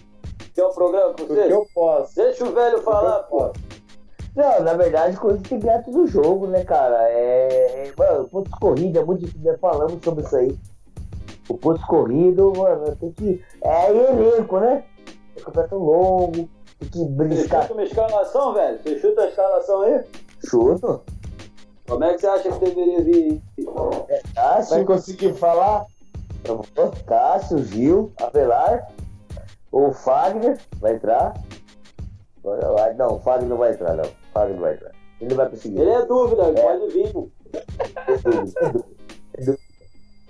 [0.53, 1.53] Que é o programa pra Porque você?
[1.53, 2.15] eu posso.
[2.15, 3.51] Deixa o velho falar, pô.
[4.35, 7.09] Não, na verdade, coisa tem que ganhar todo o jogo, né, cara?
[7.09, 7.87] É.
[7.87, 9.57] é mano, pontos corridos, é muito difícil, né?
[9.59, 10.55] falamos sobre isso aí.
[11.49, 13.43] O pontos corrido, mano, tem que.
[13.63, 14.83] É elenco, né?
[15.37, 16.31] É campeonato longo,
[16.79, 17.61] tem que Você briscar.
[17.63, 18.79] chuta uma escalação, velho?
[18.81, 20.03] Você chuta a escalação aí?
[20.47, 21.01] Chuto.
[21.87, 23.41] Como é que você acha que deveria vir?
[24.09, 25.85] É Cássio, Vai conseguir falar?
[27.05, 28.87] Cássio, Gil, Avelar,
[29.71, 31.33] o Fagner vai entrar.
[32.97, 34.03] Não, o Fagner não vai entrar, não.
[34.03, 34.91] O Fagner não vai entrar.
[35.21, 35.79] Ele não vai conseguir.
[35.79, 36.63] Ele é dúvida, ele É.
[36.63, 37.07] pode vir.
[37.07, 38.93] É dúvida, é dúvida,
[39.33, 39.59] é dúvida.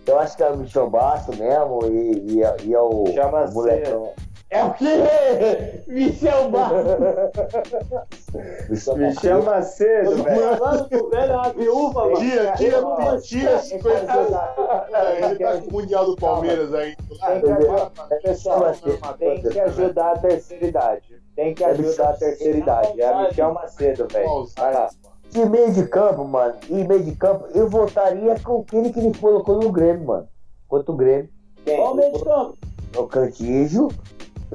[0.07, 3.53] Eu acho que é o Michel Basso mesmo e, e, é- e é o, o
[3.53, 4.13] molecão.
[4.51, 4.85] É o quê?
[5.87, 6.49] Michel.
[8.69, 9.19] Michel Basso.
[9.21, 10.85] chama cedo, Eu tô velho.
[10.89, 12.17] que o velho é uma viúva, mano.
[12.17, 14.13] Tia, tia, Não, tia, mas- tia, 50
[14.93, 16.95] É, ele tá com o Mundial do Palmeiras aí.
[16.95, 17.91] Tem que ajudar,
[18.21, 18.73] pessoal,
[19.17, 21.21] tem que ajudar a terceira idade.
[21.35, 23.01] Tem que ajudar a terceira idade.
[23.01, 24.47] É a Michel Macedo, velho.
[24.57, 24.89] Vai lá.
[25.35, 29.17] De meio de campo, mano, e meio de campo, eu votaria com aquele que ele
[29.19, 30.29] colocou no Grêmio, mano.
[30.65, 31.29] Contra o Grêmio.
[31.65, 31.75] Quem?
[31.75, 32.57] Qual o meio de campo?
[32.95, 33.89] O Cantígio,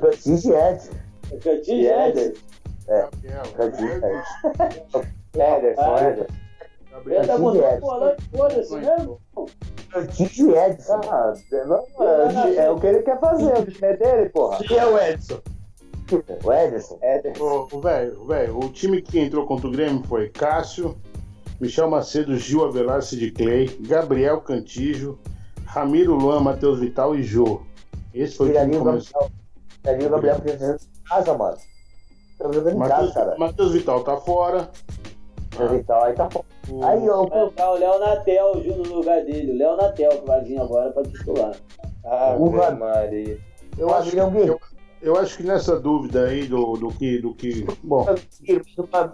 [0.00, 0.92] Cantígio e Edson.
[1.42, 2.34] Cantinho, Éder.
[3.56, 5.04] Cantígio e Edson.
[5.34, 6.34] Ederson, Ah, Ederson.
[7.06, 7.80] Ele tá Cantígio e botando Edson.
[7.86, 9.20] bola, foda-se mesmo.
[9.90, 11.00] Cantígio e Edson.
[11.10, 11.34] Ah,
[11.66, 14.58] não, é, é o que ele quer fazer, o time é dele, porra.
[14.66, 15.40] Quem é o Edson?
[16.44, 16.98] O Ederson.
[17.02, 17.68] Ederson.
[17.72, 20.96] Ô, velho, velho, o time que entrou contra o Grêmio foi Cássio,
[21.60, 25.18] Michel Macedo, Gil Avelar, Sid Clay, Gabriel Cantijo,
[25.66, 27.62] Ramiro Luan, Matheus Vital e Jô.
[28.12, 29.20] Esse foi Tiraria o o time que começou.
[29.20, 29.40] Gabriel.
[29.82, 31.56] Tiraria o Gabriel porque tá casa, mano.
[32.38, 33.38] Tá jogando em casa, Matheus, cara.
[33.38, 34.70] Matheus Vital tá fora.
[35.72, 36.44] Vital, aí tá bom.
[36.70, 39.52] O- Aí, ó, Vai entrar o Léo Natel Ju, no lugar dele.
[39.52, 41.52] O Léo Natel que vai vir agora pra titular.
[42.04, 43.38] Ah, O Ave Ra- Maria.
[43.76, 44.52] eu acho que é um guerreiro.
[44.54, 44.60] Eu,
[45.02, 47.18] eu acho que nessa dúvida aí do, do que.
[47.18, 48.06] Do que bom,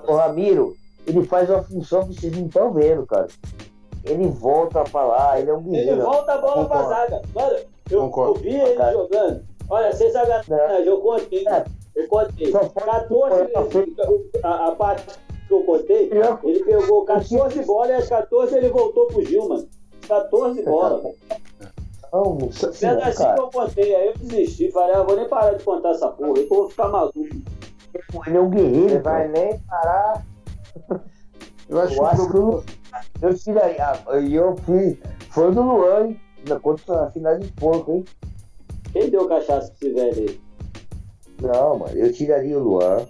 [0.08, 0.76] O Ramiro,
[1.06, 3.28] ele faz uma função que vocês não estão vendo, cara.
[4.04, 6.02] Ele volta pra lá, ele é um Ele guerreiro.
[6.02, 7.22] volta a bola pra zaga.
[7.34, 7.56] Mano,
[7.90, 8.36] eu, Concordo.
[8.38, 8.92] eu vi ele Cara.
[8.92, 9.42] jogando.
[9.68, 11.44] Olha, sem sacanagem, eu contei.
[11.48, 11.64] É.
[11.96, 12.52] Eu contei.
[12.52, 13.94] Só pode 14 vezes.
[14.44, 15.18] A, a parte
[15.48, 16.10] que eu contei,
[16.44, 19.66] ele pegou 14 bolas e as 14 ele voltou pro Gil, mano.
[20.06, 21.14] 14 bolas, velho.
[22.16, 23.34] Não, não sei se Sendo não, assim cara.
[23.34, 24.70] que eu contei, aí eu desisti.
[24.72, 27.18] Falei, ah, vou nem parar de contar essa porra, que eu vou ficar maluco.
[28.26, 29.18] Ele é um guerreiro, Ele cara.
[29.18, 30.26] vai nem parar.
[31.68, 32.64] eu acho que Eu o acho que eu,
[33.22, 33.84] eu tiraria.
[34.06, 34.98] ah, E eu fui
[35.30, 36.20] fã do Luan, hein?
[36.48, 38.04] Na contra a final de porco, hein?
[38.92, 40.40] Quem deu cachaça pra esse velho aí?
[41.40, 43.06] Não, mano, eu tiraria o Luan.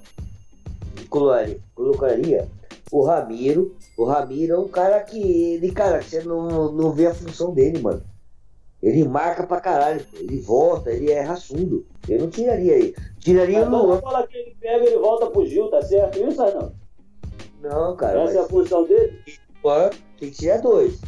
[1.10, 2.48] Colocaria, colocaria
[2.90, 3.74] o Ramiro.
[3.96, 5.54] O Ramiro é um cara que.
[5.54, 8.02] Ele, cara, você não, não vê a função dele, mano.
[8.82, 10.18] Ele marca pra caralho, pô.
[10.18, 11.86] ele volta, ele é raçudo.
[12.08, 12.94] Eu não tiraria ele.
[13.18, 14.00] Tiraria Mas o toda Luan.
[14.00, 16.72] bola que ele pega, ele volta pro Gil, tá certo isso ou não?
[17.62, 18.22] Não, cara.
[18.22, 19.18] Essa é a função dele?
[19.62, 21.00] o Luan tem que tirar dois.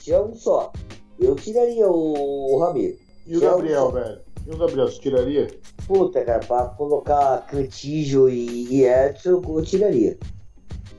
[0.00, 0.72] Tira um só.
[1.18, 2.96] Eu tiraria o, o Ramiro.
[3.26, 3.90] E o Tira um Gabriel, só.
[3.90, 4.20] velho?
[4.46, 5.46] E o Gabriel, você tiraria?
[5.86, 10.18] Puta, cara, pra colocar Cantijo e, e Edson, eu tiraria.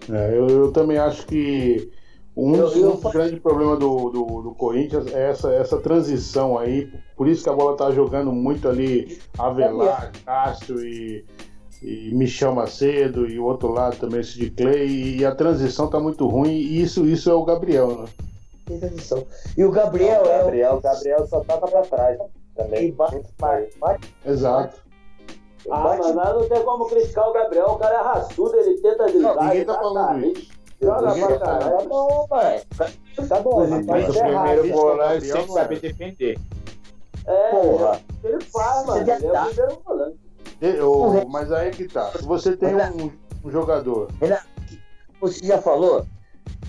[0.10, 1.92] É, eu, eu também acho que
[2.36, 6.58] um Eu- dos, eu um grandes problemas do, do, do Corinthians é essa, essa transição
[6.58, 6.92] aí.
[7.18, 11.26] Por isso que a bola tá jogando muito ali Avelar, Cássio e,
[11.84, 15.18] e Michel Macedo e o outro lado também esse de Clay.
[15.18, 16.52] E a transição tá muito ruim.
[16.52, 18.06] E isso, isso é o Gabriel, né?
[18.66, 19.26] Tem transição.
[19.58, 20.44] E o Gabriel, é o.
[20.46, 22.18] Gabriel, Gabriel só toca pra trás.
[22.56, 22.92] Também.
[22.92, 24.78] bate, Muito bate, bate, Exato.
[25.70, 29.36] Ah, bate- não tem como criticar o Gabriel, o cara é raçudo, ele tenta driblar.
[29.36, 30.52] Não, ninguém ele tá dá falando isso.
[30.82, 31.78] Joga pra tá caralho.
[31.78, 33.30] Tá bom, mano.
[33.30, 36.40] Tá bom, Mas mas tá primeiro volante Volante tem tem que saber defender.
[37.28, 38.02] É, Porra.
[38.24, 39.06] ele faz, mano.
[39.06, 40.20] Você Ele é o primeiro volante.
[40.62, 42.12] E- ô, mas aí que tá.
[42.12, 43.12] Se você tem um,
[43.46, 44.08] um jogador.
[45.22, 46.06] Você já falou?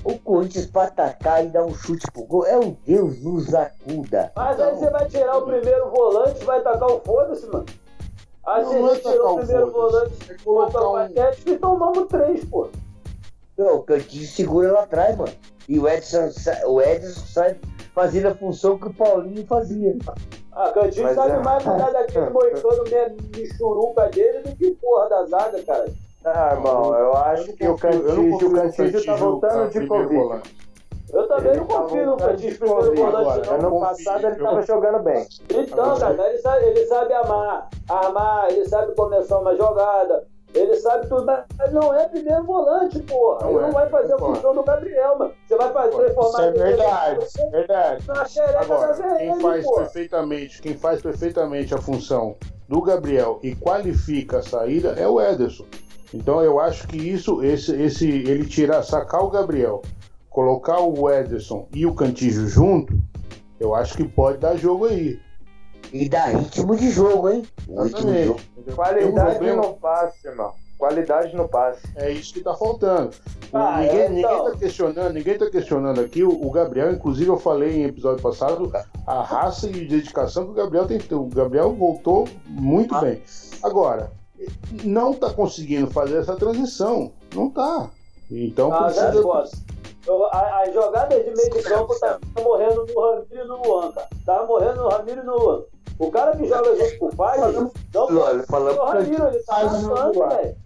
[0.04, 4.32] O Corinthians pra atacar e dar um chute pro gol é o Deus nos acuda.
[4.36, 7.66] Mas aí você vai tirar o primeiro volante e vai tacar o foda-se, mano.
[8.44, 11.58] Aí Não, você não é tirou o primeiro volante, É colocar botou o um- e
[11.58, 12.68] tomamos três, pô.
[13.56, 15.32] Não, o Cantinho segura lá atrás, mano.
[15.68, 16.30] E o Edson,
[16.66, 17.56] o Edson sai
[17.94, 19.96] fazendo a função que o Paulinho fazia.
[20.52, 25.08] Ah, Cantinho Mas sabe é- mais cuidar daquele moicano meio michuruca dele do que porra
[25.08, 25.84] da zaga, cara.
[26.24, 29.86] Ah, irmão, eu acho que o Cantígio, confio o no Cantígio tá Cantígio voltando de
[29.86, 30.42] Covid.
[31.12, 33.54] Eu também Ele não tá confio no Cantinho de primeiro volante, não.
[33.54, 35.26] Ano passado ele tava jogando bem.
[35.50, 41.06] Então, cara, ele sabe, ele sabe amar, armar, ele sabe começar uma jogada, ele sabe
[41.08, 43.40] tudo, mas não é primeiro volante, porra.
[43.42, 45.34] Não ele é, não vai fazer a função do Gabriel, mano.
[45.46, 48.06] Você vai fazer transformar Isso é ele verdade, verdade.
[48.06, 49.82] na xereca da Agora, quem VL, faz porra.
[49.82, 52.36] perfeitamente, quem faz perfeitamente a função
[52.68, 55.64] do Gabriel e qualifica a saída é o Ederson.
[56.14, 59.80] Então eu acho que isso, esse, esse, ele tirar, sacar o Gabriel,
[60.28, 62.92] colocar o Ederson e o Cantígio junto,
[63.58, 65.18] eu acho que pode dar jogo aí.
[65.92, 67.42] E dá ritmo de jogo, hein?
[67.68, 68.40] O ritmo de jogo.
[68.74, 70.52] Qualidade um no passe, irmão.
[70.78, 71.80] Qualidade no passe.
[71.96, 73.10] É isso que tá faltando.
[73.52, 74.50] Ah, ninguém, é, ninguém então.
[74.50, 76.24] tá questionando, ninguém tá questionando aqui.
[76.24, 78.70] O, Gabriel, inclusive, eu falei em episódio passado,
[79.06, 80.98] a raça e dedicação que o Gabriel tem.
[81.12, 83.22] O Gabriel voltou muito bem.
[83.62, 84.10] Agora,
[84.82, 87.12] não tá conseguindo fazer essa transição.
[87.34, 87.88] Não tá.
[88.30, 89.22] Então Ah, precisa.
[90.32, 94.08] As jogadas de meio de campo tá morrendo no Ramiro e no Luan, cara.
[94.26, 95.62] Tava morrendo no Ramiro e no Luan.
[95.98, 97.70] O cara que joga junto com o pai, não
[98.20, 100.28] Olha, falando o Ramiro, ele tá Luan.
[100.28, 100.56] velho.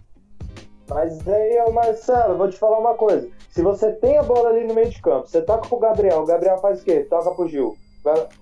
[0.89, 3.28] Mas aí, Marcelo, vou te falar uma coisa.
[3.51, 6.26] Se você tem a bola ali no meio de campo, você toca pro Gabriel, o
[6.26, 7.01] Gabriel faz o quê?
[7.11, 7.76] Toca pro Gil.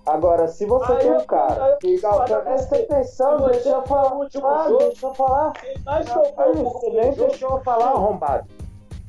[0.05, 4.11] Agora, se você Aí tem um cara que presta atenção, você deixa eu falar.
[4.43, 5.53] Ah, jogo- deixa eu falar.
[5.53, 8.47] Quem mais Aí tocou você nem deixou eu falar, arrombado.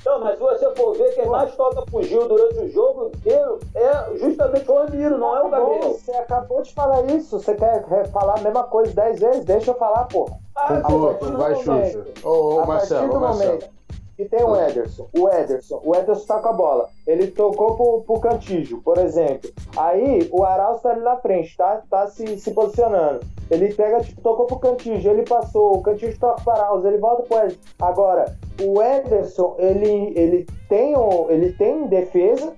[0.07, 3.59] Não, mas se você for ver, quem mais toca pro Gil durante o jogo inteiro
[3.75, 5.91] é justamente o Ramiro, não é o Gabriel.
[5.95, 7.41] Você acabou de falar isso.
[7.41, 9.45] Você quer falar a mesma coisa dez vezes?
[9.45, 10.39] Deixa eu falar, porra.
[10.55, 12.05] Ah, do vai, Xuxa.
[12.23, 13.51] Ô, ô, Marcelo, Marcelo.
[13.51, 13.76] momento.
[14.19, 15.09] E tem o Ederson.
[15.17, 16.89] O Ederson, o Ederson tá com a bola.
[17.07, 19.51] Ele tocou pro, pro Cantígio, por exemplo.
[19.77, 23.21] Aí o Arauz tá ali na frente, tá, tá se, se posicionando.
[23.51, 27.23] Ele pega, tipo, tocou pro Cantígio, ele passou, o Cantígio toca pro Arauz, ele volta
[27.23, 27.59] pro Ederson.
[27.81, 32.55] Agora, o Ederson, ele, ele, tem, o, ele tem defesa,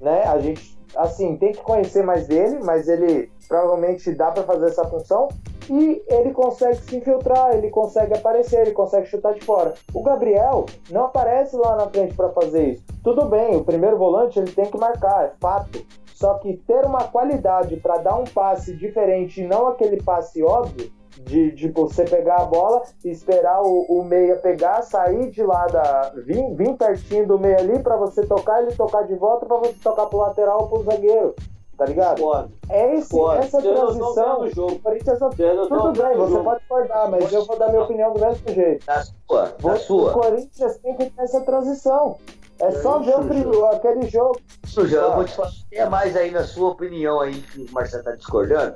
[0.00, 0.22] né?
[0.24, 4.84] A gente, assim, tem que conhecer mais dele, mas ele provavelmente dá para fazer essa
[4.84, 5.28] função
[5.70, 9.74] e ele consegue se infiltrar, ele consegue aparecer, ele consegue chutar de fora.
[9.92, 12.84] O Gabriel não aparece lá na frente para fazer isso.
[13.02, 15.84] Tudo bem, o primeiro volante ele tem que marcar, é fato.
[16.14, 20.90] Só que ter uma qualidade para dar um passe diferente não aquele passe óbvio,
[21.24, 25.66] de tipo, você pegar a bola e esperar o, o meia pegar, sair de lá
[25.66, 26.12] da.
[26.16, 29.74] vir, vir pertinho do meia ali para você tocar, ele tocar de volta para você
[29.82, 31.34] tocar pro lateral ou pro zagueiro
[31.76, 32.20] tá ligado?
[32.20, 32.52] Pode.
[32.68, 33.38] É esse, Pode.
[33.46, 34.40] essa Eu não transição.
[34.40, 34.72] vendo o jogo.
[34.72, 36.44] o Corinthians não- Eu não Tudo bem, o você jogo.
[36.44, 38.84] pode discordar, mas eu vou dar minha opinião do mesmo jeito.
[38.84, 40.12] Na sua, na O sua.
[40.12, 42.16] Corinthians tem que ter essa transição.
[42.58, 44.40] É só ver o pri- aquele jogo.
[44.66, 48.02] Suja, eu vou te falar até mais aí na sua opinião aí, que o Marcelo
[48.02, 48.74] tá discordando.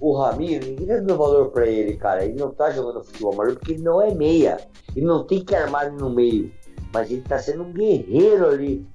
[0.00, 2.24] O Ramiro, ninguém tá dando valor pra ele, cara.
[2.24, 4.58] Ele não tá jogando futebol amarelo porque ele não é meia.
[4.94, 6.52] Ele não tem que armar no meio.
[6.92, 8.86] Mas ele tá sendo um guerreiro ali.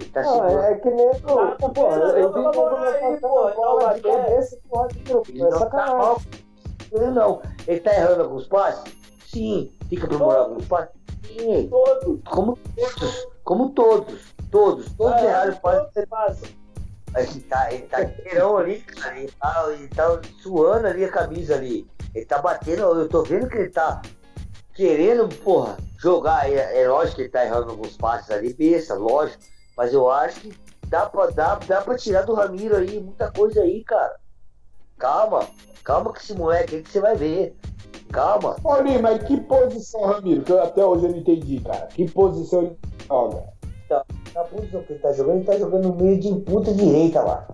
[0.00, 0.58] Ele tá Não, segurando.
[0.60, 1.10] é, é que nem.
[1.20, 4.00] Pô, Tá, pô, eu vi eu bola então, de vai, é.
[4.24, 5.22] cabeça o.
[5.28, 5.96] Ele É não tá sacanagem.
[5.96, 6.22] mal.
[6.92, 7.42] Ele não.
[7.66, 8.94] Ele tá errando alguns passes?
[9.26, 9.72] Sim.
[9.88, 10.94] Tem que aprimorar alguns passes?
[11.26, 11.68] Sim.
[11.68, 12.20] Todo.
[12.30, 13.26] Como todos.
[13.44, 14.34] Como todos.
[14.50, 14.92] Todos.
[14.96, 16.56] Todos Ah, erraram passes.
[17.16, 19.18] Ele tá, ele tá inteirão ali, cara.
[19.18, 21.86] Ele tá, ele tá suando ali a camisa ali.
[22.14, 24.02] Ele tá batendo, eu tô vendo que ele tá
[24.74, 26.50] querendo, porra, jogar.
[26.50, 29.42] É, é lógico que ele tá errando alguns passes ali, besta, lógico.
[29.76, 33.62] Mas eu acho que dá pra, dá, dá pra tirar do Ramiro aí muita coisa
[33.62, 34.16] aí, cara.
[34.98, 35.46] Calma,
[35.84, 37.56] calma com esse moleque aí que você vai ver.
[38.12, 38.56] Calma.
[38.64, 40.42] Ô, Lima, mas que posição, Ramiro?
[40.42, 41.86] Que eu até hoje eu não entendi, cara.
[41.88, 43.57] Que posição ele joga?
[44.34, 47.48] Na posição que ele tá jogando, ele tá jogando no meio de ponta direita lá.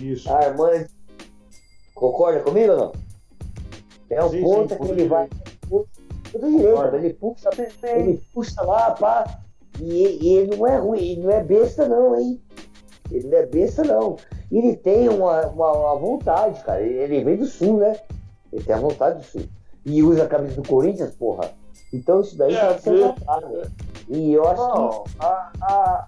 [0.00, 0.28] Isso.
[0.32, 0.40] A.
[1.94, 2.92] Concorda comigo ou não?
[4.10, 5.28] É o Sim, sim, que ele vai.
[5.68, 5.88] Ponta
[6.32, 7.50] direita, ele puxa,
[7.82, 9.40] ele puxa lá, pá.
[9.80, 12.40] E, e ele não é ruim, ele não é besta não, hein?
[13.10, 14.16] Ele não é besta não.
[14.50, 16.82] Ele tem uma, uma, uma vontade, cara.
[16.82, 18.00] Ele, ele vem do sul, né?
[18.52, 19.42] Ele tem a vontade do sul.
[19.84, 21.50] E usa a camisa do Corinthians, porra.
[21.92, 23.68] Então isso daí É, tá é.
[24.08, 24.78] E eu acho que.
[24.78, 26.06] Não, a- a-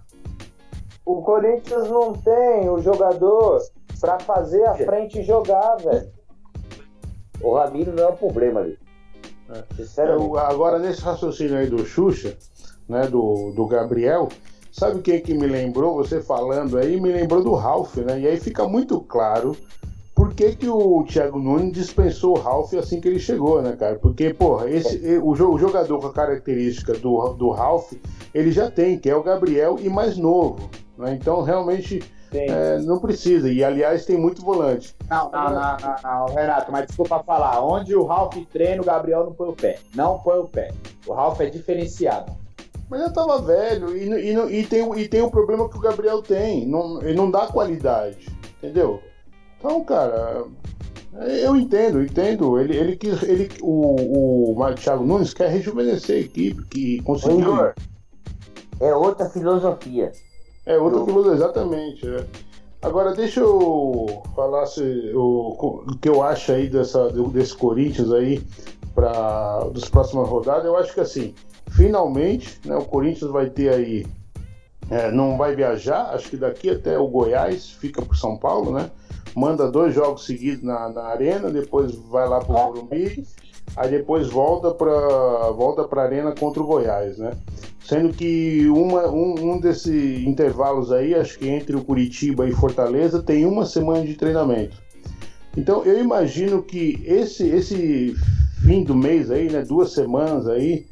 [1.04, 3.60] o Corinthians não tem o jogador
[4.00, 6.10] pra fazer a frente jogar, velho.
[7.40, 8.78] O Ramiro não é o problema ali.
[9.76, 10.24] Sinceramente.
[10.26, 12.36] Eu- agora, nesse raciocínio aí do Xuxa,
[12.88, 14.28] né, do, do Gabriel,
[14.70, 15.94] sabe quem que me lembrou?
[15.96, 18.20] Você falando aí, me lembrou do Ralph, né?
[18.20, 19.56] E aí fica muito claro
[20.18, 23.94] por que, que o Thiago Nunes dispensou o Ralph assim que ele chegou, né, cara?
[24.00, 27.92] Porque, porra, esse, e- o, jo- o jogador com a característica do, do Ralph,
[28.34, 31.16] ele já tem, que é o Gabriel e mais novo, né?
[31.20, 32.02] Então, realmente,
[32.32, 33.48] é, não precisa.
[33.48, 34.92] E, aliás, tem muito volante.
[35.08, 37.62] Não, não, não, não, não, Renato, mas desculpa falar.
[37.64, 39.78] Onde o Ralf treina, o Gabriel não põe o pé.
[39.94, 40.72] Não põe o pé.
[41.06, 42.32] O Ralf é diferenciado.
[42.90, 46.20] Mas já tava velho e, e, e tem, e tem o problema que o Gabriel
[46.22, 46.66] tem.
[46.66, 48.26] Não, ele não dá qualidade.
[48.58, 49.00] Entendeu?
[49.58, 50.44] Então, cara,
[51.42, 52.58] eu entendo, entendo.
[52.58, 57.40] Ele, ele, quis- ele, o, o Thiago Nunes quer rejuvenescer a equipe, que conseguiu.
[57.40, 57.74] Igor,
[58.80, 60.12] é outra filosofia.
[60.64, 62.06] É outra Eu- filosofia, exatamente.
[62.08, 62.24] é.
[62.80, 64.82] Agora, deixa eu falar se,
[65.12, 68.40] o, o que eu acho aí dessa, desse Corinthians aí
[68.94, 70.64] para das próximas rodadas.
[70.64, 71.34] Eu acho que assim,
[71.72, 74.06] finalmente, né, o Corinthians vai ter aí,
[74.90, 78.90] é, não vai viajar, acho que daqui até o Goiás, fica para São Paulo, né?
[79.34, 83.24] Manda dois jogos seguidos na, na arena, depois vai lá para o Morumbi,
[83.76, 87.32] aí depois volta para volta para arena contra o Goiás, né?
[87.84, 93.22] Sendo que uma, um, um desses intervalos aí, acho que entre o Curitiba e Fortaleza,
[93.22, 94.76] tem uma semana de treinamento.
[95.56, 98.14] Então eu imagino que esse, esse
[98.62, 100.86] fim do mês aí, né, duas semanas aí,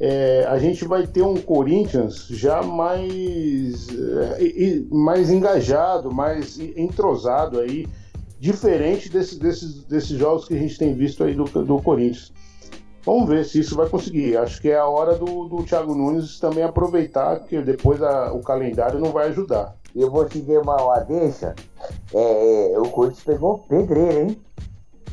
[0.00, 7.86] é, a gente vai ter um Corinthians já mais, é, mais engajado, mais entrosado aí,
[8.40, 12.32] diferente desse, desses, desses jogos que a gente tem visto aí do, do Corinthians.
[13.06, 14.36] Vamos ver se isso vai conseguir.
[14.36, 18.40] Acho que é a hora do, do Thiago Nunes também aproveitar, que depois a- o
[18.40, 19.76] calendário não vai ajudar.
[19.94, 21.54] Eu vou te dar uma, uma deixa.
[22.12, 24.40] É, é, o Corinthians pegou pedreira, hein?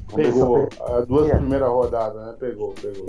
[0.10, 2.36] Começou Pegou a as duas primeiras rodadas, né?
[2.40, 3.06] Pegou, pegou.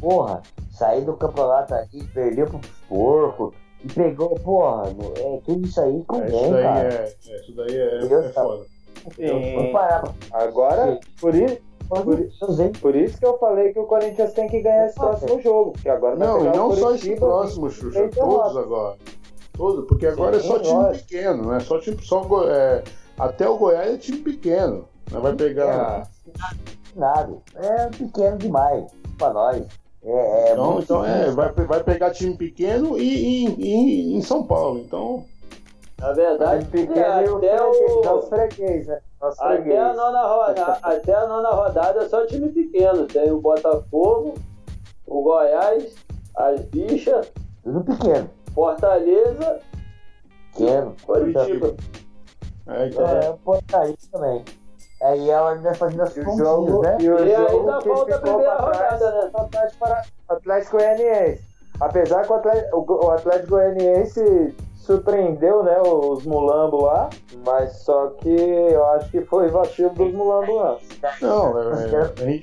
[0.00, 3.54] Porra, saiu do campeonato aqui, perdeu pro porco.
[3.84, 4.88] E pegou, porra,
[5.18, 6.88] é, tudo isso aí É, convém, isso cara.
[6.88, 8.66] é, é, isso daí é, é foda.
[9.72, 12.04] Pra- Agora, por isso, Por,
[12.82, 15.72] por, isso que eu falei que o Corinthians tem que ganhar esse próximo jogo.
[15.72, 18.98] Porque agora não, e não só esse próximo, Xuxa, todos agora.
[19.56, 21.02] Todos, porque agora Sim, é só time nós.
[21.02, 21.60] pequeno, né?
[21.60, 22.82] Só time, só, é,
[23.18, 24.88] até o Goiás é time pequeno.
[25.10, 25.18] Né?
[25.18, 26.06] Vai pegar.
[26.94, 27.38] Nada.
[27.54, 28.84] É pequeno demais
[29.16, 29.66] para nós.
[30.02, 34.44] É, é então, então é, vai, vai pegar time pequeno e, e, e em São
[34.44, 34.80] Paulo.
[34.80, 35.24] Então.
[35.98, 39.00] Na verdade, pequeno é, até o nosso freguês, né?
[39.20, 39.80] Nosso até, freguês.
[39.80, 43.06] A nona roda, até a nona rodada é só time pequeno.
[43.06, 44.34] Tem o Botafogo,
[45.06, 45.94] o Goiás,
[46.36, 47.32] as bichas.
[47.64, 48.30] Tudo pequeno.
[48.54, 49.60] Fortaleza.
[50.52, 50.94] Pequeno.
[51.04, 51.74] Curitiba.
[52.68, 54.44] É, então é, Portaria também.
[55.02, 56.96] Aí ela vai fazendo as pontinhas, né?
[57.00, 59.30] E, o e ainda falta a primeira rodada, né?
[59.34, 59.84] Atlético,
[60.28, 61.48] Atlético Goianiense.
[61.80, 67.10] Apesar que o Atlético, o Atlético Goianiense surpreendeu, né, os mulambos lá,
[67.44, 70.78] mas só que eu acho que foi vacilo dos mulambos lá.
[71.20, 71.90] Não, é,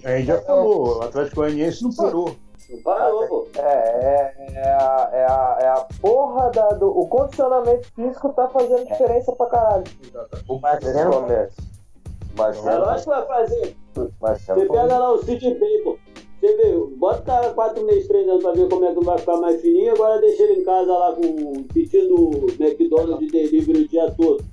[0.04, 2.36] é, a gente já falou, o Atlético Goianiense não parou.
[2.70, 3.48] Não parou, pô.
[3.58, 6.88] É, é, é, a, é, a, é a porra da, do.
[6.88, 9.84] O condicionamento físico tá fazendo diferença pra caralho.
[10.48, 11.75] O Marcelo começa.
[12.38, 12.70] Marcelo.
[12.70, 13.78] É lógico que vai fazer.
[14.22, 16.00] Marcelo Você pega lá o City Paper.
[16.40, 19.38] Você vê, bota o cara quatro meses treinando pra ver como é que vai ficar
[19.38, 24.12] mais fininho, agora deixa ele em casa lá com pedindo McDonald's de delivery o dia
[24.12, 24.44] todo.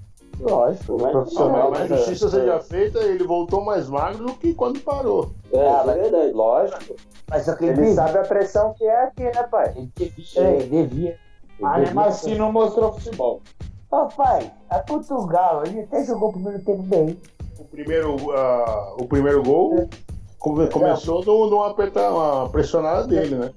[0.41, 1.70] Lógico, mas, profissional.
[1.70, 5.30] Mas a justiça seja feita, ele voltou mais magro do que quando parou.
[5.53, 6.33] É, ah, é verdade.
[6.33, 6.97] Lógico.
[7.28, 9.72] Mas ele sabe a pressão que é aqui, né, pai?
[9.76, 10.41] Ele devia.
[10.41, 11.18] É, devia.
[11.62, 13.41] Ah, mas se não mostrou futebol.
[13.89, 17.18] Papai, a Portugal, ele até jogou o primeiro tempo bem.
[17.63, 19.89] O primeiro, uh, o primeiro gol
[20.37, 23.53] come, começou no, numa apertar, uma pressionada dele, né?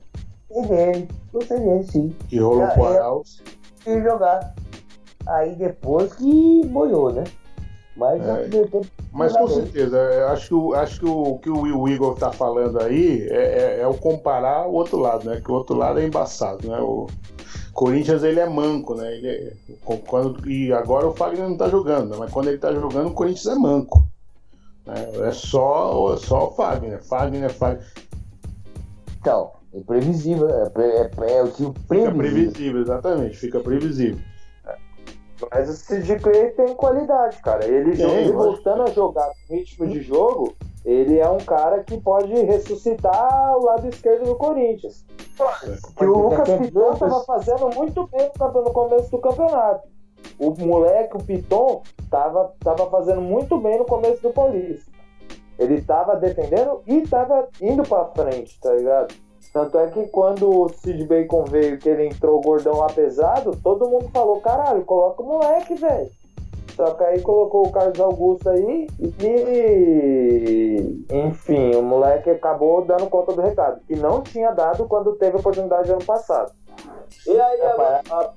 [0.70, 1.08] Dele,
[1.84, 2.16] sim.
[2.30, 3.42] Que rolou com o Arauz.
[3.88, 4.54] E jogar.
[5.26, 7.24] Aí depois que boiou, né?
[7.98, 8.50] Mas, é,
[9.12, 13.78] mas com certeza, acho que, acho que o que o Igor está falando aí é,
[13.78, 15.42] é, é, o comparar o outro lado, né?
[15.42, 16.78] Que o outro lado é embaçado, né?
[16.80, 17.08] O
[17.76, 19.14] Corinthians ele é manco, né?
[19.14, 19.54] Ele é,
[20.08, 22.16] quando, e agora o Fagner não está jogando, né?
[22.18, 24.08] mas quando ele está jogando, o Corinthians é manco.
[24.86, 24.96] Né?
[25.28, 27.86] É só, é só o Fagner, Fagner, Fagner.
[29.20, 32.12] Então, é previsível, é, é, é o time previsível.
[32.12, 34.20] Fica previsível, exatamente, fica previsível.
[35.52, 37.66] Mas o Clay tem qualidade, cara.
[37.66, 40.56] Ele, ele voltando a jogar com ritmo de jogo,
[40.86, 45.04] ele é um cara que pode ressuscitar o lado esquerdo do Corinthians.
[45.98, 49.88] Que o Lucas Piton estava fazendo muito bem no começo do campeonato.
[50.38, 54.92] O moleque, o Piton, estava tava fazendo muito bem no começo do Paulista.
[55.58, 59.16] Ele estava defendendo e estava indo para frente, tá ligado?
[59.52, 63.90] Tanto é que quando o Sid Bacon veio, que ele entrou gordão lá pesado, todo
[63.90, 66.12] mundo falou, caralho, coloca o moleque, velho.
[66.76, 69.08] Só que aí colocou o Carlos Augusto aí e.
[71.10, 75.40] Enfim, o moleque acabou dando conta do recado, que não tinha dado quando teve a
[75.40, 76.52] oportunidade ano passado.
[77.26, 78.34] E aí, a, a, a,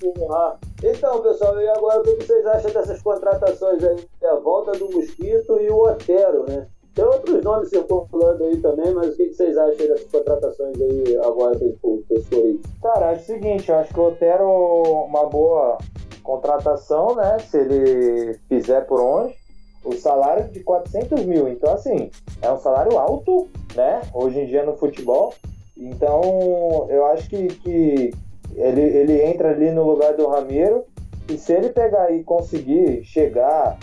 [0.84, 4.08] então, pessoal, e agora o que vocês acham dessas contratações aí?
[4.22, 6.68] A volta do Mosquito e o Otero, né?
[6.94, 11.58] Tem outros nomes circulando aí também, mas o que vocês acham dessas contratações aí agora
[11.80, 12.60] Corinthians?
[12.82, 15.78] Cara, é o seguinte, eu acho que o Otero é uma boa
[16.28, 17.38] contratação, né?
[17.38, 19.34] Se ele fizer por onde.
[19.82, 21.48] O salário de 400 mil.
[21.48, 22.10] Então, assim,
[22.42, 24.02] é um salário alto, né?
[24.12, 25.32] Hoje em dia no futebol.
[25.74, 28.10] Então, eu acho que, que
[28.54, 30.84] ele, ele entra ali no lugar do Ramiro.
[31.30, 33.78] E se ele pegar e conseguir chegar,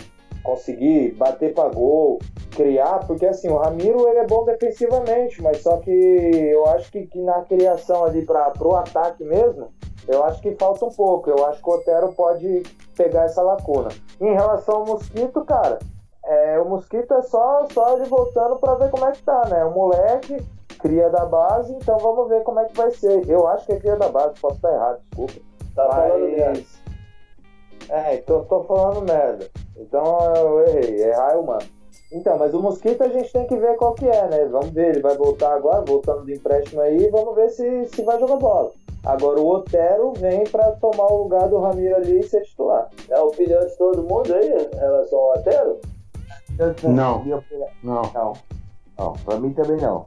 [0.46, 2.20] conseguir bater para gol,
[2.54, 7.06] criar, porque assim, o Ramiro ele é bom defensivamente, mas só que eu acho que,
[7.06, 9.72] que na criação ali para o ataque mesmo,
[10.06, 11.28] eu acho que falta um pouco.
[11.28, 12.62] Eu acho que o Otero pode
[12.96, 13.88] pegar essa lacuna.
[14.20, 15.80] Em relação ao Mosquito, cara,
[16.24, 19.64] é, o Mosquito é só, só ele voltando para ver como é que tá, né?
[19.64, 20.36] O moleque,
[20.78, 23.28] cria da base, então vamos ver como é que vai ser.
[23.28, 25.34] Eu acho que é cria da base, posso estar errado, desculpa.
[25.74, 26.75] Tá mas...
[27.88, 29.48] É, tô, tô falando merda.
[29.76, 31.66] Então eu errei, errar é humano.
[32.12, 34.44] Então, mas o Mosquito a gente tem que ver qual que é, né?
[34.46, 38.18] Vamos ver, ele vai voltar agora, voltando do empréstimo aí, vamos ver se, se vai
[38.18, 38.72] jogar bola.
[39.04, 42.88] Agora o Otero vem para tomar o lugar do Ramiro ali e ser titular.
[43.08, 45.80] É a opinião de todo mundo aí em relação ao Otero?
[46.88, 47.24] Não.
[47.82, 48.02] Não.
[48.12, 48.32] Não.
[48.98, 50.06] Não, pra mim também não.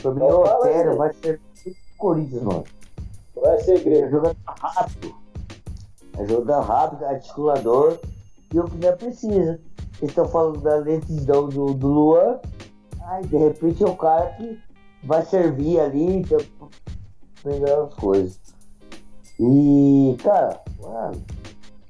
[0.00, 1.40] Pra mim o Otero vai ser
[1.96, 2.64] Corinthians, mano.
[3.34, 3.82] Vai ser.
[3.82, 5.14] Vai jogar rápido.
[6.16, 7.98] Vai jogar rápido, articulador
[8.52, 9.60] e o que não precisa.
[9.98, 12.38] Eles estão falando da lentidão do, do Luan.
[13.02, 14.58] Aí de repente é o cara que
[15.04, 16.38] vai servir ali então,
[17.42, 18.40] pegar as coisas.
[19.38, 21.22] E, cara, mano,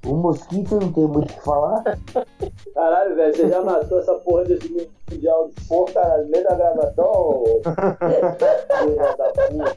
[0.04, 1.82] O mosquito não tem muito o que falar.
[2.74, 6.54] Caralho, velho, você já matou essa porra desse mundial de porra, caralho, no meio da
[6.54, 7.60] gravação, ô.
[9.16, 9.76] Da puta.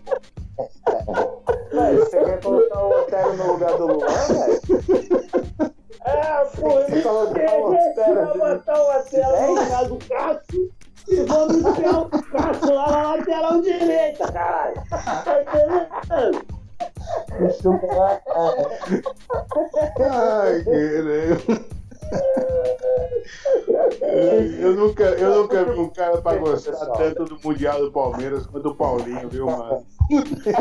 [0.60, 4.62] Você quer colocar o Otero no lugar do Luan, velho?
[6.05, 9.97] É, Você colocou quem o é que Otero vai botar o Atela no lugar do
[9.97, 10.72] Cássio?
[11.07, 14.84] E vamos enfiar o Cássio lá na lateral direita, caralho.
[14.89, 16.45] Tá entendendo?
[19.99, 21.80] Ai, querido.
[24.60, 28.70] Eu nunca, eu nunca vi um cara pra gostar tanto do Mundial do Palmeiras quanto
[28.70, 29.86] o Paulinho, viu, mano?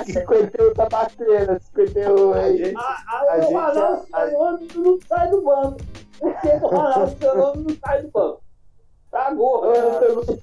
[0.05, 2.75] 51 tá batendo, 51 aí.
[2.77, 5.77] A, A a, gente- o Ronaldo a- Fenômeno não sai do banco.
[6.21, 8.41] Por que que o Ronaldo Fenômeno não sai do banco?
[9.11, 9.73] Tá gordo.
[10.27, 10.39] cara.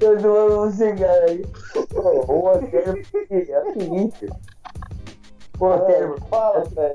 [0.00, 1.24] Eu não amo você, cara.
[1.26, 1.44] aí.
[1.94, 4.26] O Otero é o seguinte.
[5.60, 6.94] O Otero, Fala, velho.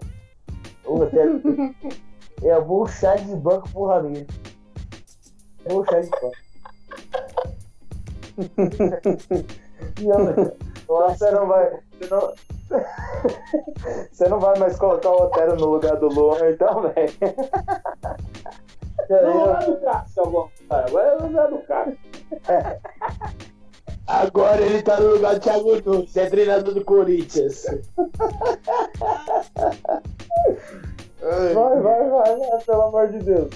[0.86, 1.42] o Otero.
[2.44, 4.28] Eu vou chá de banco pro Ramiro.
[5.66, 6.32] Vou chá de banco.
[10.02, 11.70] Não, Então você não vai.
[11.70, 12.34] Você não...
[14.12, 17.14] você não vai mais colocar o Otero no lugar do Luan, então, velho.
[19.10, 20.50] No lugar do Cássio, agora.
[20.70, 21.98] Agora é no lugar do Cássio.
[24.08, 27.66] Agora ele tá no lugar do Thiago Nunes, é treinador do Corinthians.
[31.22, 33.50] Vai, vai, vai, vai, pelo amor de Deus.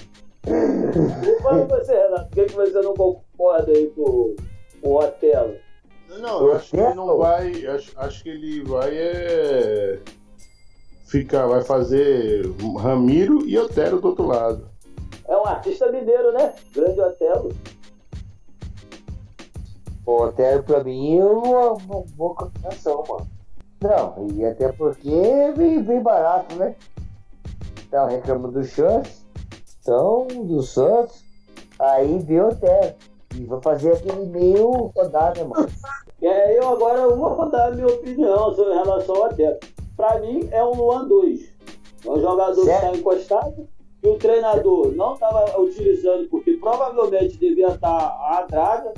[0.46, 4.34] E fala você, Renato, por que, que você não concorda aí com
[4.82, 5.56] com o Otelo?
[6.20, 7.66] Não, eu acho que ele não vai.
[7.66, 9.98] Acho, acho que ele vai é.
[11.06, 12.44] Ficar, vai fazer
[12.78, 14.68] Ramiro e Otero do outro lado.
[15.26, 16.52] É um artista mineiro, né?
[16.74, 17.50] Grande Otelo.
[20.08, 23.26] O Otero pra mim é uma, uma boa combinação, mano.
[23.82, 26.74] Não, e até porque vem, vem barato, né?
[27.86, 29.22] Então reclama do Santos,
[29.82, 31.22] então do Santos,
[31.78, 32.94] aí vem o Otero.
[33.36, 35.68] E vai fazer aquele meio rodada, mano.
[36.22, 39.58] E aí eu agora vou dar a minha opinião sobre em relação ao Otelo.
[39.94, 41.52] Pra mim é um Luan 2.
[42.06, 42.84] É um jogador que Certo.
[42.86, 43.68] está encostado,
[44.00, 48.94] que o treinador não estava utilizando porque provavelmente devia estar a draga.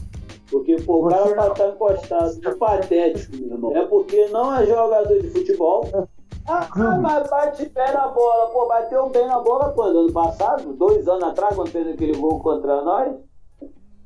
[0.51, 3.77] Porque pô, o cara para estar encostado no patético, meu irmão.
[3.77, 5.87] É porque não é jogador de futebol.
[6.49, 6.69] Ah,
[7.01, 8.51] mas bate pé na bola.
[8.51, 10.01] Pô, bateu bem na bola quando?
[10.01, 10.73] Ano passado?
[10.73, 13.15] Dois anos atrás, quando fez aquele gol contra nós?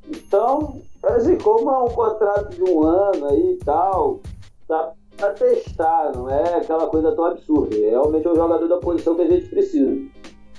[0.06, 4.20] Então, assim, como é um contrato de um ano aí e tal,
[4.68, 7.74] tá pra testar, não é aquela coisa tão absurda.
[7.76, 9.96] É realmente um jogador da posição que a gente precisa.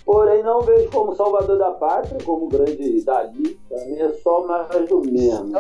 [0.05, 3.59] Porém, não vejo como salvador da pátria, como grande Dali.
[3.71, 5.51] Mim é só mais do mesmo.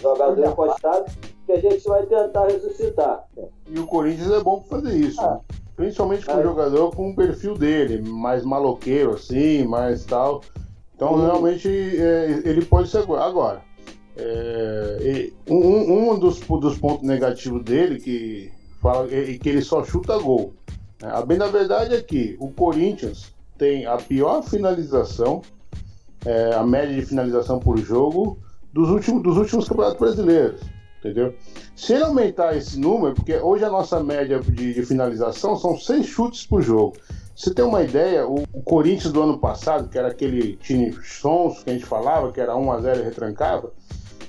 [0.00, 1.10] Jogador encostado
[1.46, 3.26] que a gente vai tentar ressuscitar.
[3.68, 5.20] E o Corinthians é bom pra fazer isso.
[5.22, 5.40] né?
[5.74, 6.42] Principalmente com o É.
[6.42, 10.42] jogador com o perfil dele, mais maloqueiro assim, mais tal.
[10.94, 13.62] Então realmente é, ele pode ser agora.
[14.16, 20.16] É, um, um dos, dos pontos negativos dele que fala é que ele só chuta
[20.18, 20.52] gol.
[21.02, 21.10] né?
[21.12, 23.33] A bem da verdade é que o Corinthians
[23.64, 25.40] tem a pior finalização,
[26.26, 28.38] é, a média de finalização por jogo
[28.70, 30.60] dos últimos, dos últimos campeonatos brasileiros.
[30.98, 31.34] Entendeu?
[31.74, 36.06] Se ele aumentar esse número, porque hoje a nossa média de, de finalização são seis
[36.06, 36.96] chutes por jogo.
[37.34, 41.64] Você tem uma ideia, o, o Corinthians do ano passado, que era aquele time sonso
[41.64, 43.72] que a gente falava, que era 1x0 e retrancava,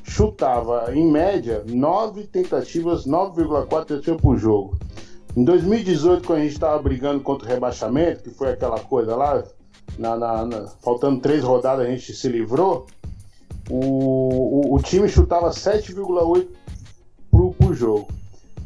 [0.03, 4.77] chutava em média 9 tentativas, 9,4 tentativas por jogo.
[5.36, 9.43] Em 2018, quando a gente estava brigando contra o rebaixamento, que foi aquela coisa lá,
[9.97, 12.86] na- na- na- faltando três rodadas a gente se livrou,
[13.69, 16.47] o, o, o time chutava 7,8
[17.29, 18.07] por, por jogo.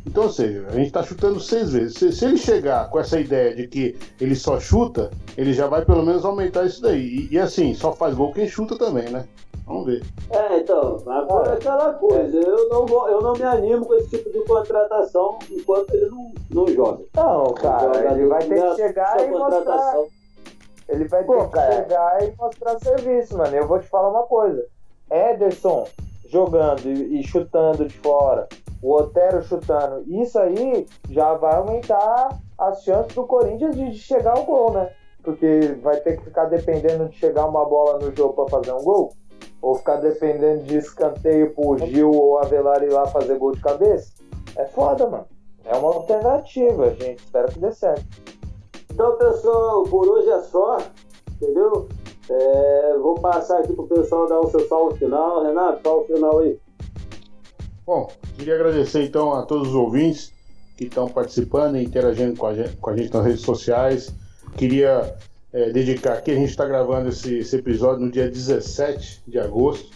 [0.05, 1.95] Então, ou seja, a gente está chutando seis vezes.
[1.95, 5.85] Se, se ele chegar com essa ideia de que ele só chuta, ele já vai
[5.85, 7.27] pelo menos aumentar isso daí.
[7.29, 9.27] E, e assim, só faz gol quem chuta também, né?
[9.65, 10.03] Vamos ver.
[10.31, 14.09] É, então, agora é aquela coisa, eu não, vou, eu não me animo com esse
[14.09, 17.03] tipo de contratação enquanto ele não, não joga.
[17.15, 19.57] Não, cara, ele vai ter que chegar e mostrar.
[19.59, 20.07] contratação.
[20.87, 21.75] Ele vai Pô, ter que cara.
[21.75, 23.55] chegar e mostrar serviço, mano.
[23.55, 24.65] Eu vou te falar uma coisa.
[25.11, 25.87] Ederson
[26.27, 28.47] jogando e, e chutando de fora,
[28.81, 34.43] o Otero chutando, isso aí já vai aumentar as chances do Corinthians de, chegar ao
[34.43, 34.91] gol, né?
[35.23, 38.83] Porque vai ter que ficar dependendo de chegar uma bola no jogo pra fazer um
[38.83, 39.13] gol,
[39.61, 44.13] ou ficar dependendo de escanteio pro Gil ou Avelar ir lá fazer gol de cabeça.
[44.55, 45.25] É foda, mano.
[45.65, 47.23] É uma alternativa, gente.
[47.23, 48.05] Espero que dê certo.
[48.91, 50.77] Então, pessoal, por hoje é só,
[51.29, 51.87] entendeu?
[52.29, 55.43] É, vou passar aqui pro pessoal dar o seu salve final.
[55.43, 56.59] Renato, salve final aí.
[57.89, 60.31] Bom, queria agradecer então a todos os ouvintes
[60.77, 64.13] que estão participando e interagindo com a gente, com a gente nas redes sociais.
[64.55, 65.15] Queria
[65.51, 66.29] é, dedicar aqui.
[66.29, 69.89] A gente está gravando esse, esse, episódio no dia 17 de agosto.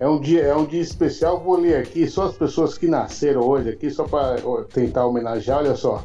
[0.00, 1.38] É um dia, é um dia especial.
[1.38, 5.58] Vou ler aqui só as pessoas que nasceram hoje aqui, só para tentar homenagear.
[5.58, 6.04] Olha só: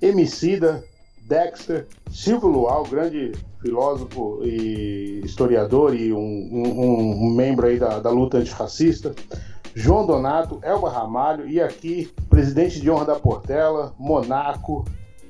[0.00, 0.82] Emicida,
[1.20, 8.08] Dexter, Silvio Luau, grande filósofo e historiador e um, um, um membro aí da, da
[8.08, 9.14] luta antirracista.
[9.78, 14.84] João Donato, Elba Ramalho e aqui, presidente de honra da Portela, Monaco,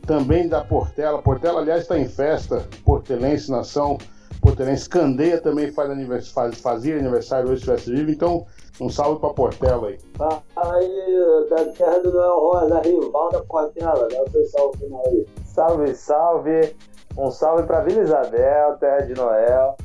[0.07, 1.21] também da Portela.
[1.21, 3.99] Portela, aliás, está em festa, Portelense, nação
[4.41, 4.89] Portelense.
[4.89, 6.31] Candeia também faz anivers...
[6.31, 6.59] faz...
[6.63, 8.11] fazia aniversário hoje, se estivesse vivo.
[8.11, 8.47] Então,
[8.81, 9.99] um salve para Portela aí.
[10.17, 14.09] Fala aí, da terra do Noel Rosa, rival da Portela.
[14.09, 15.27] Dá o seu salve final aí.
[15.45, 16.77] Salve, salve.
[17.19, 19.77] Um salve para Vila Isabel, terra de Noel.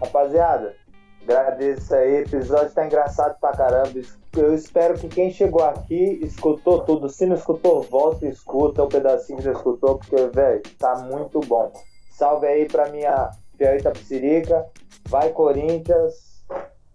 [0.00, 0.74] Rapaziada,
[1.22, 2.12] agradeço aí.
[2.12, 4.00] O episódio tá engraçado pra caramba.
[4.36, 7.08] Eu espero que quem chegou aqui escutou tudo.
[7.08, 11.40] Se não escutou, volta e escuta o pedacinho que você escutou, porque, velho, tá muito
[11.40, 11.72] bom.
[12.10, 14.66] Salve aí pra minha Piauí Itapecirica.
[15.08, 16.44] Vai, Corinthians.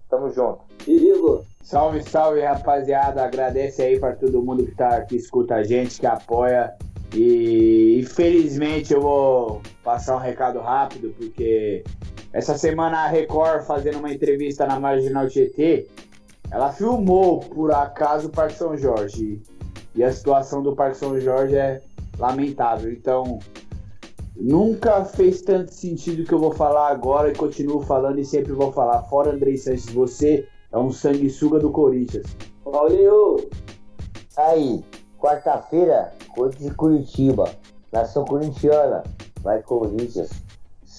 [0.09, 0.61] Tamo junto.
[0.85, 1.45] Perigo.
[1.61, 3.23] Salve, salve, rapaziada.
[3.23, 6.73] Agradece aí para todo mundo que tá que escuta a gente, que apoia.
[7.13, 11.83] E infelizmente eu vou passar um recado rápido, porque
[12.35, 15.87] essa semana a Record fazendo uma entrevista na Marginal GT,
[16.51, 19.41] ela filmou por acaso o Parque São Jorge.
[19.95, 21.81] E a situação do Parque São Jorge é
[22.19, 22.91] lamentável.
[22.91, 23.39] Então,
[24.35, 28.69] nunca fez tanto sentido que eu vou falar agora e continuo falando e sempre vou
[28.73, 29.03] falar.
[29.03, 32.27] Fora Andrei Sanches, você é um sanguessuga do Corinthians.
[32.65, 33.49] Paulinho!
[34.35, 34.83] Aí,
[35.17, 37.49] quarta-feira, Corinthians e Curitiba.
[37.93, 39.03] Nação corintiana.
[39.41, 40.44] Vai Corinthians.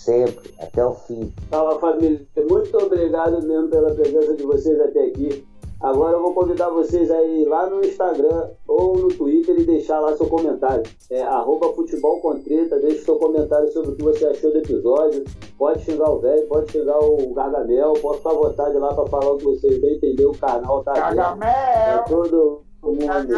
[0.07, 1.33] Sempre, até o fim.
[1.51, 5.45] Fala família, muito obrigado mesmo pela presença de vocês até aqui.
[5.81, 10.17] Agora eu vou convidar vocês aí lá no Instagram ou no Twitter e deixar lá
[10.17, 10.85] seu comentário.
[11.11, 15.25] É arroba futebol com treta, deixe seu comentário sobre o que você achou do episódio.
[15.59, 19.33] Pode xingar o velho, pode xingar o Gargamel, pode ficar à vontade lá para falar
[19.33, 20.25] o que vocês bem entender.
[20.25, 21.17] O canal tá aqui.
[21.17, 21.49] Gargamel!
[21.49, 23.35] É todo mundo.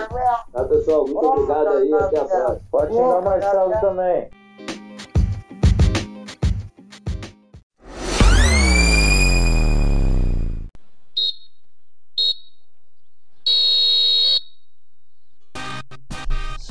[0.52, 1.06] Tá, pessoal?
[1.06, 2.60] Muito obrigado aí até a próxima.
[2.70, 4.28] Pode xingar o Marcelo também.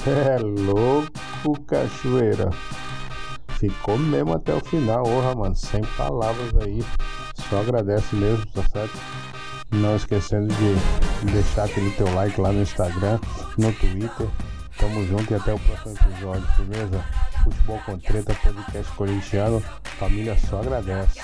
[0.10, 2.50] É louco, cachoeira.
[3.60, 5.56] Ficou mesmo até o final, orra, mano.
[5.56, 6.84] Sem palavras aí.
[7.50, 8.98] Só agradece mesmo, tá certo?
[9.72, 13.20] Não esquecendo de deixar aquele teu like lá no Instagram,
[13.58, 14.28] no Twitter.
[14.78, 17.04] Tamo junto e até o próximo episódio, beleza?
[17.44, 19.64] Futebol com Treta, podcast corintiano.
[19.98, 21.20] Família só agradece.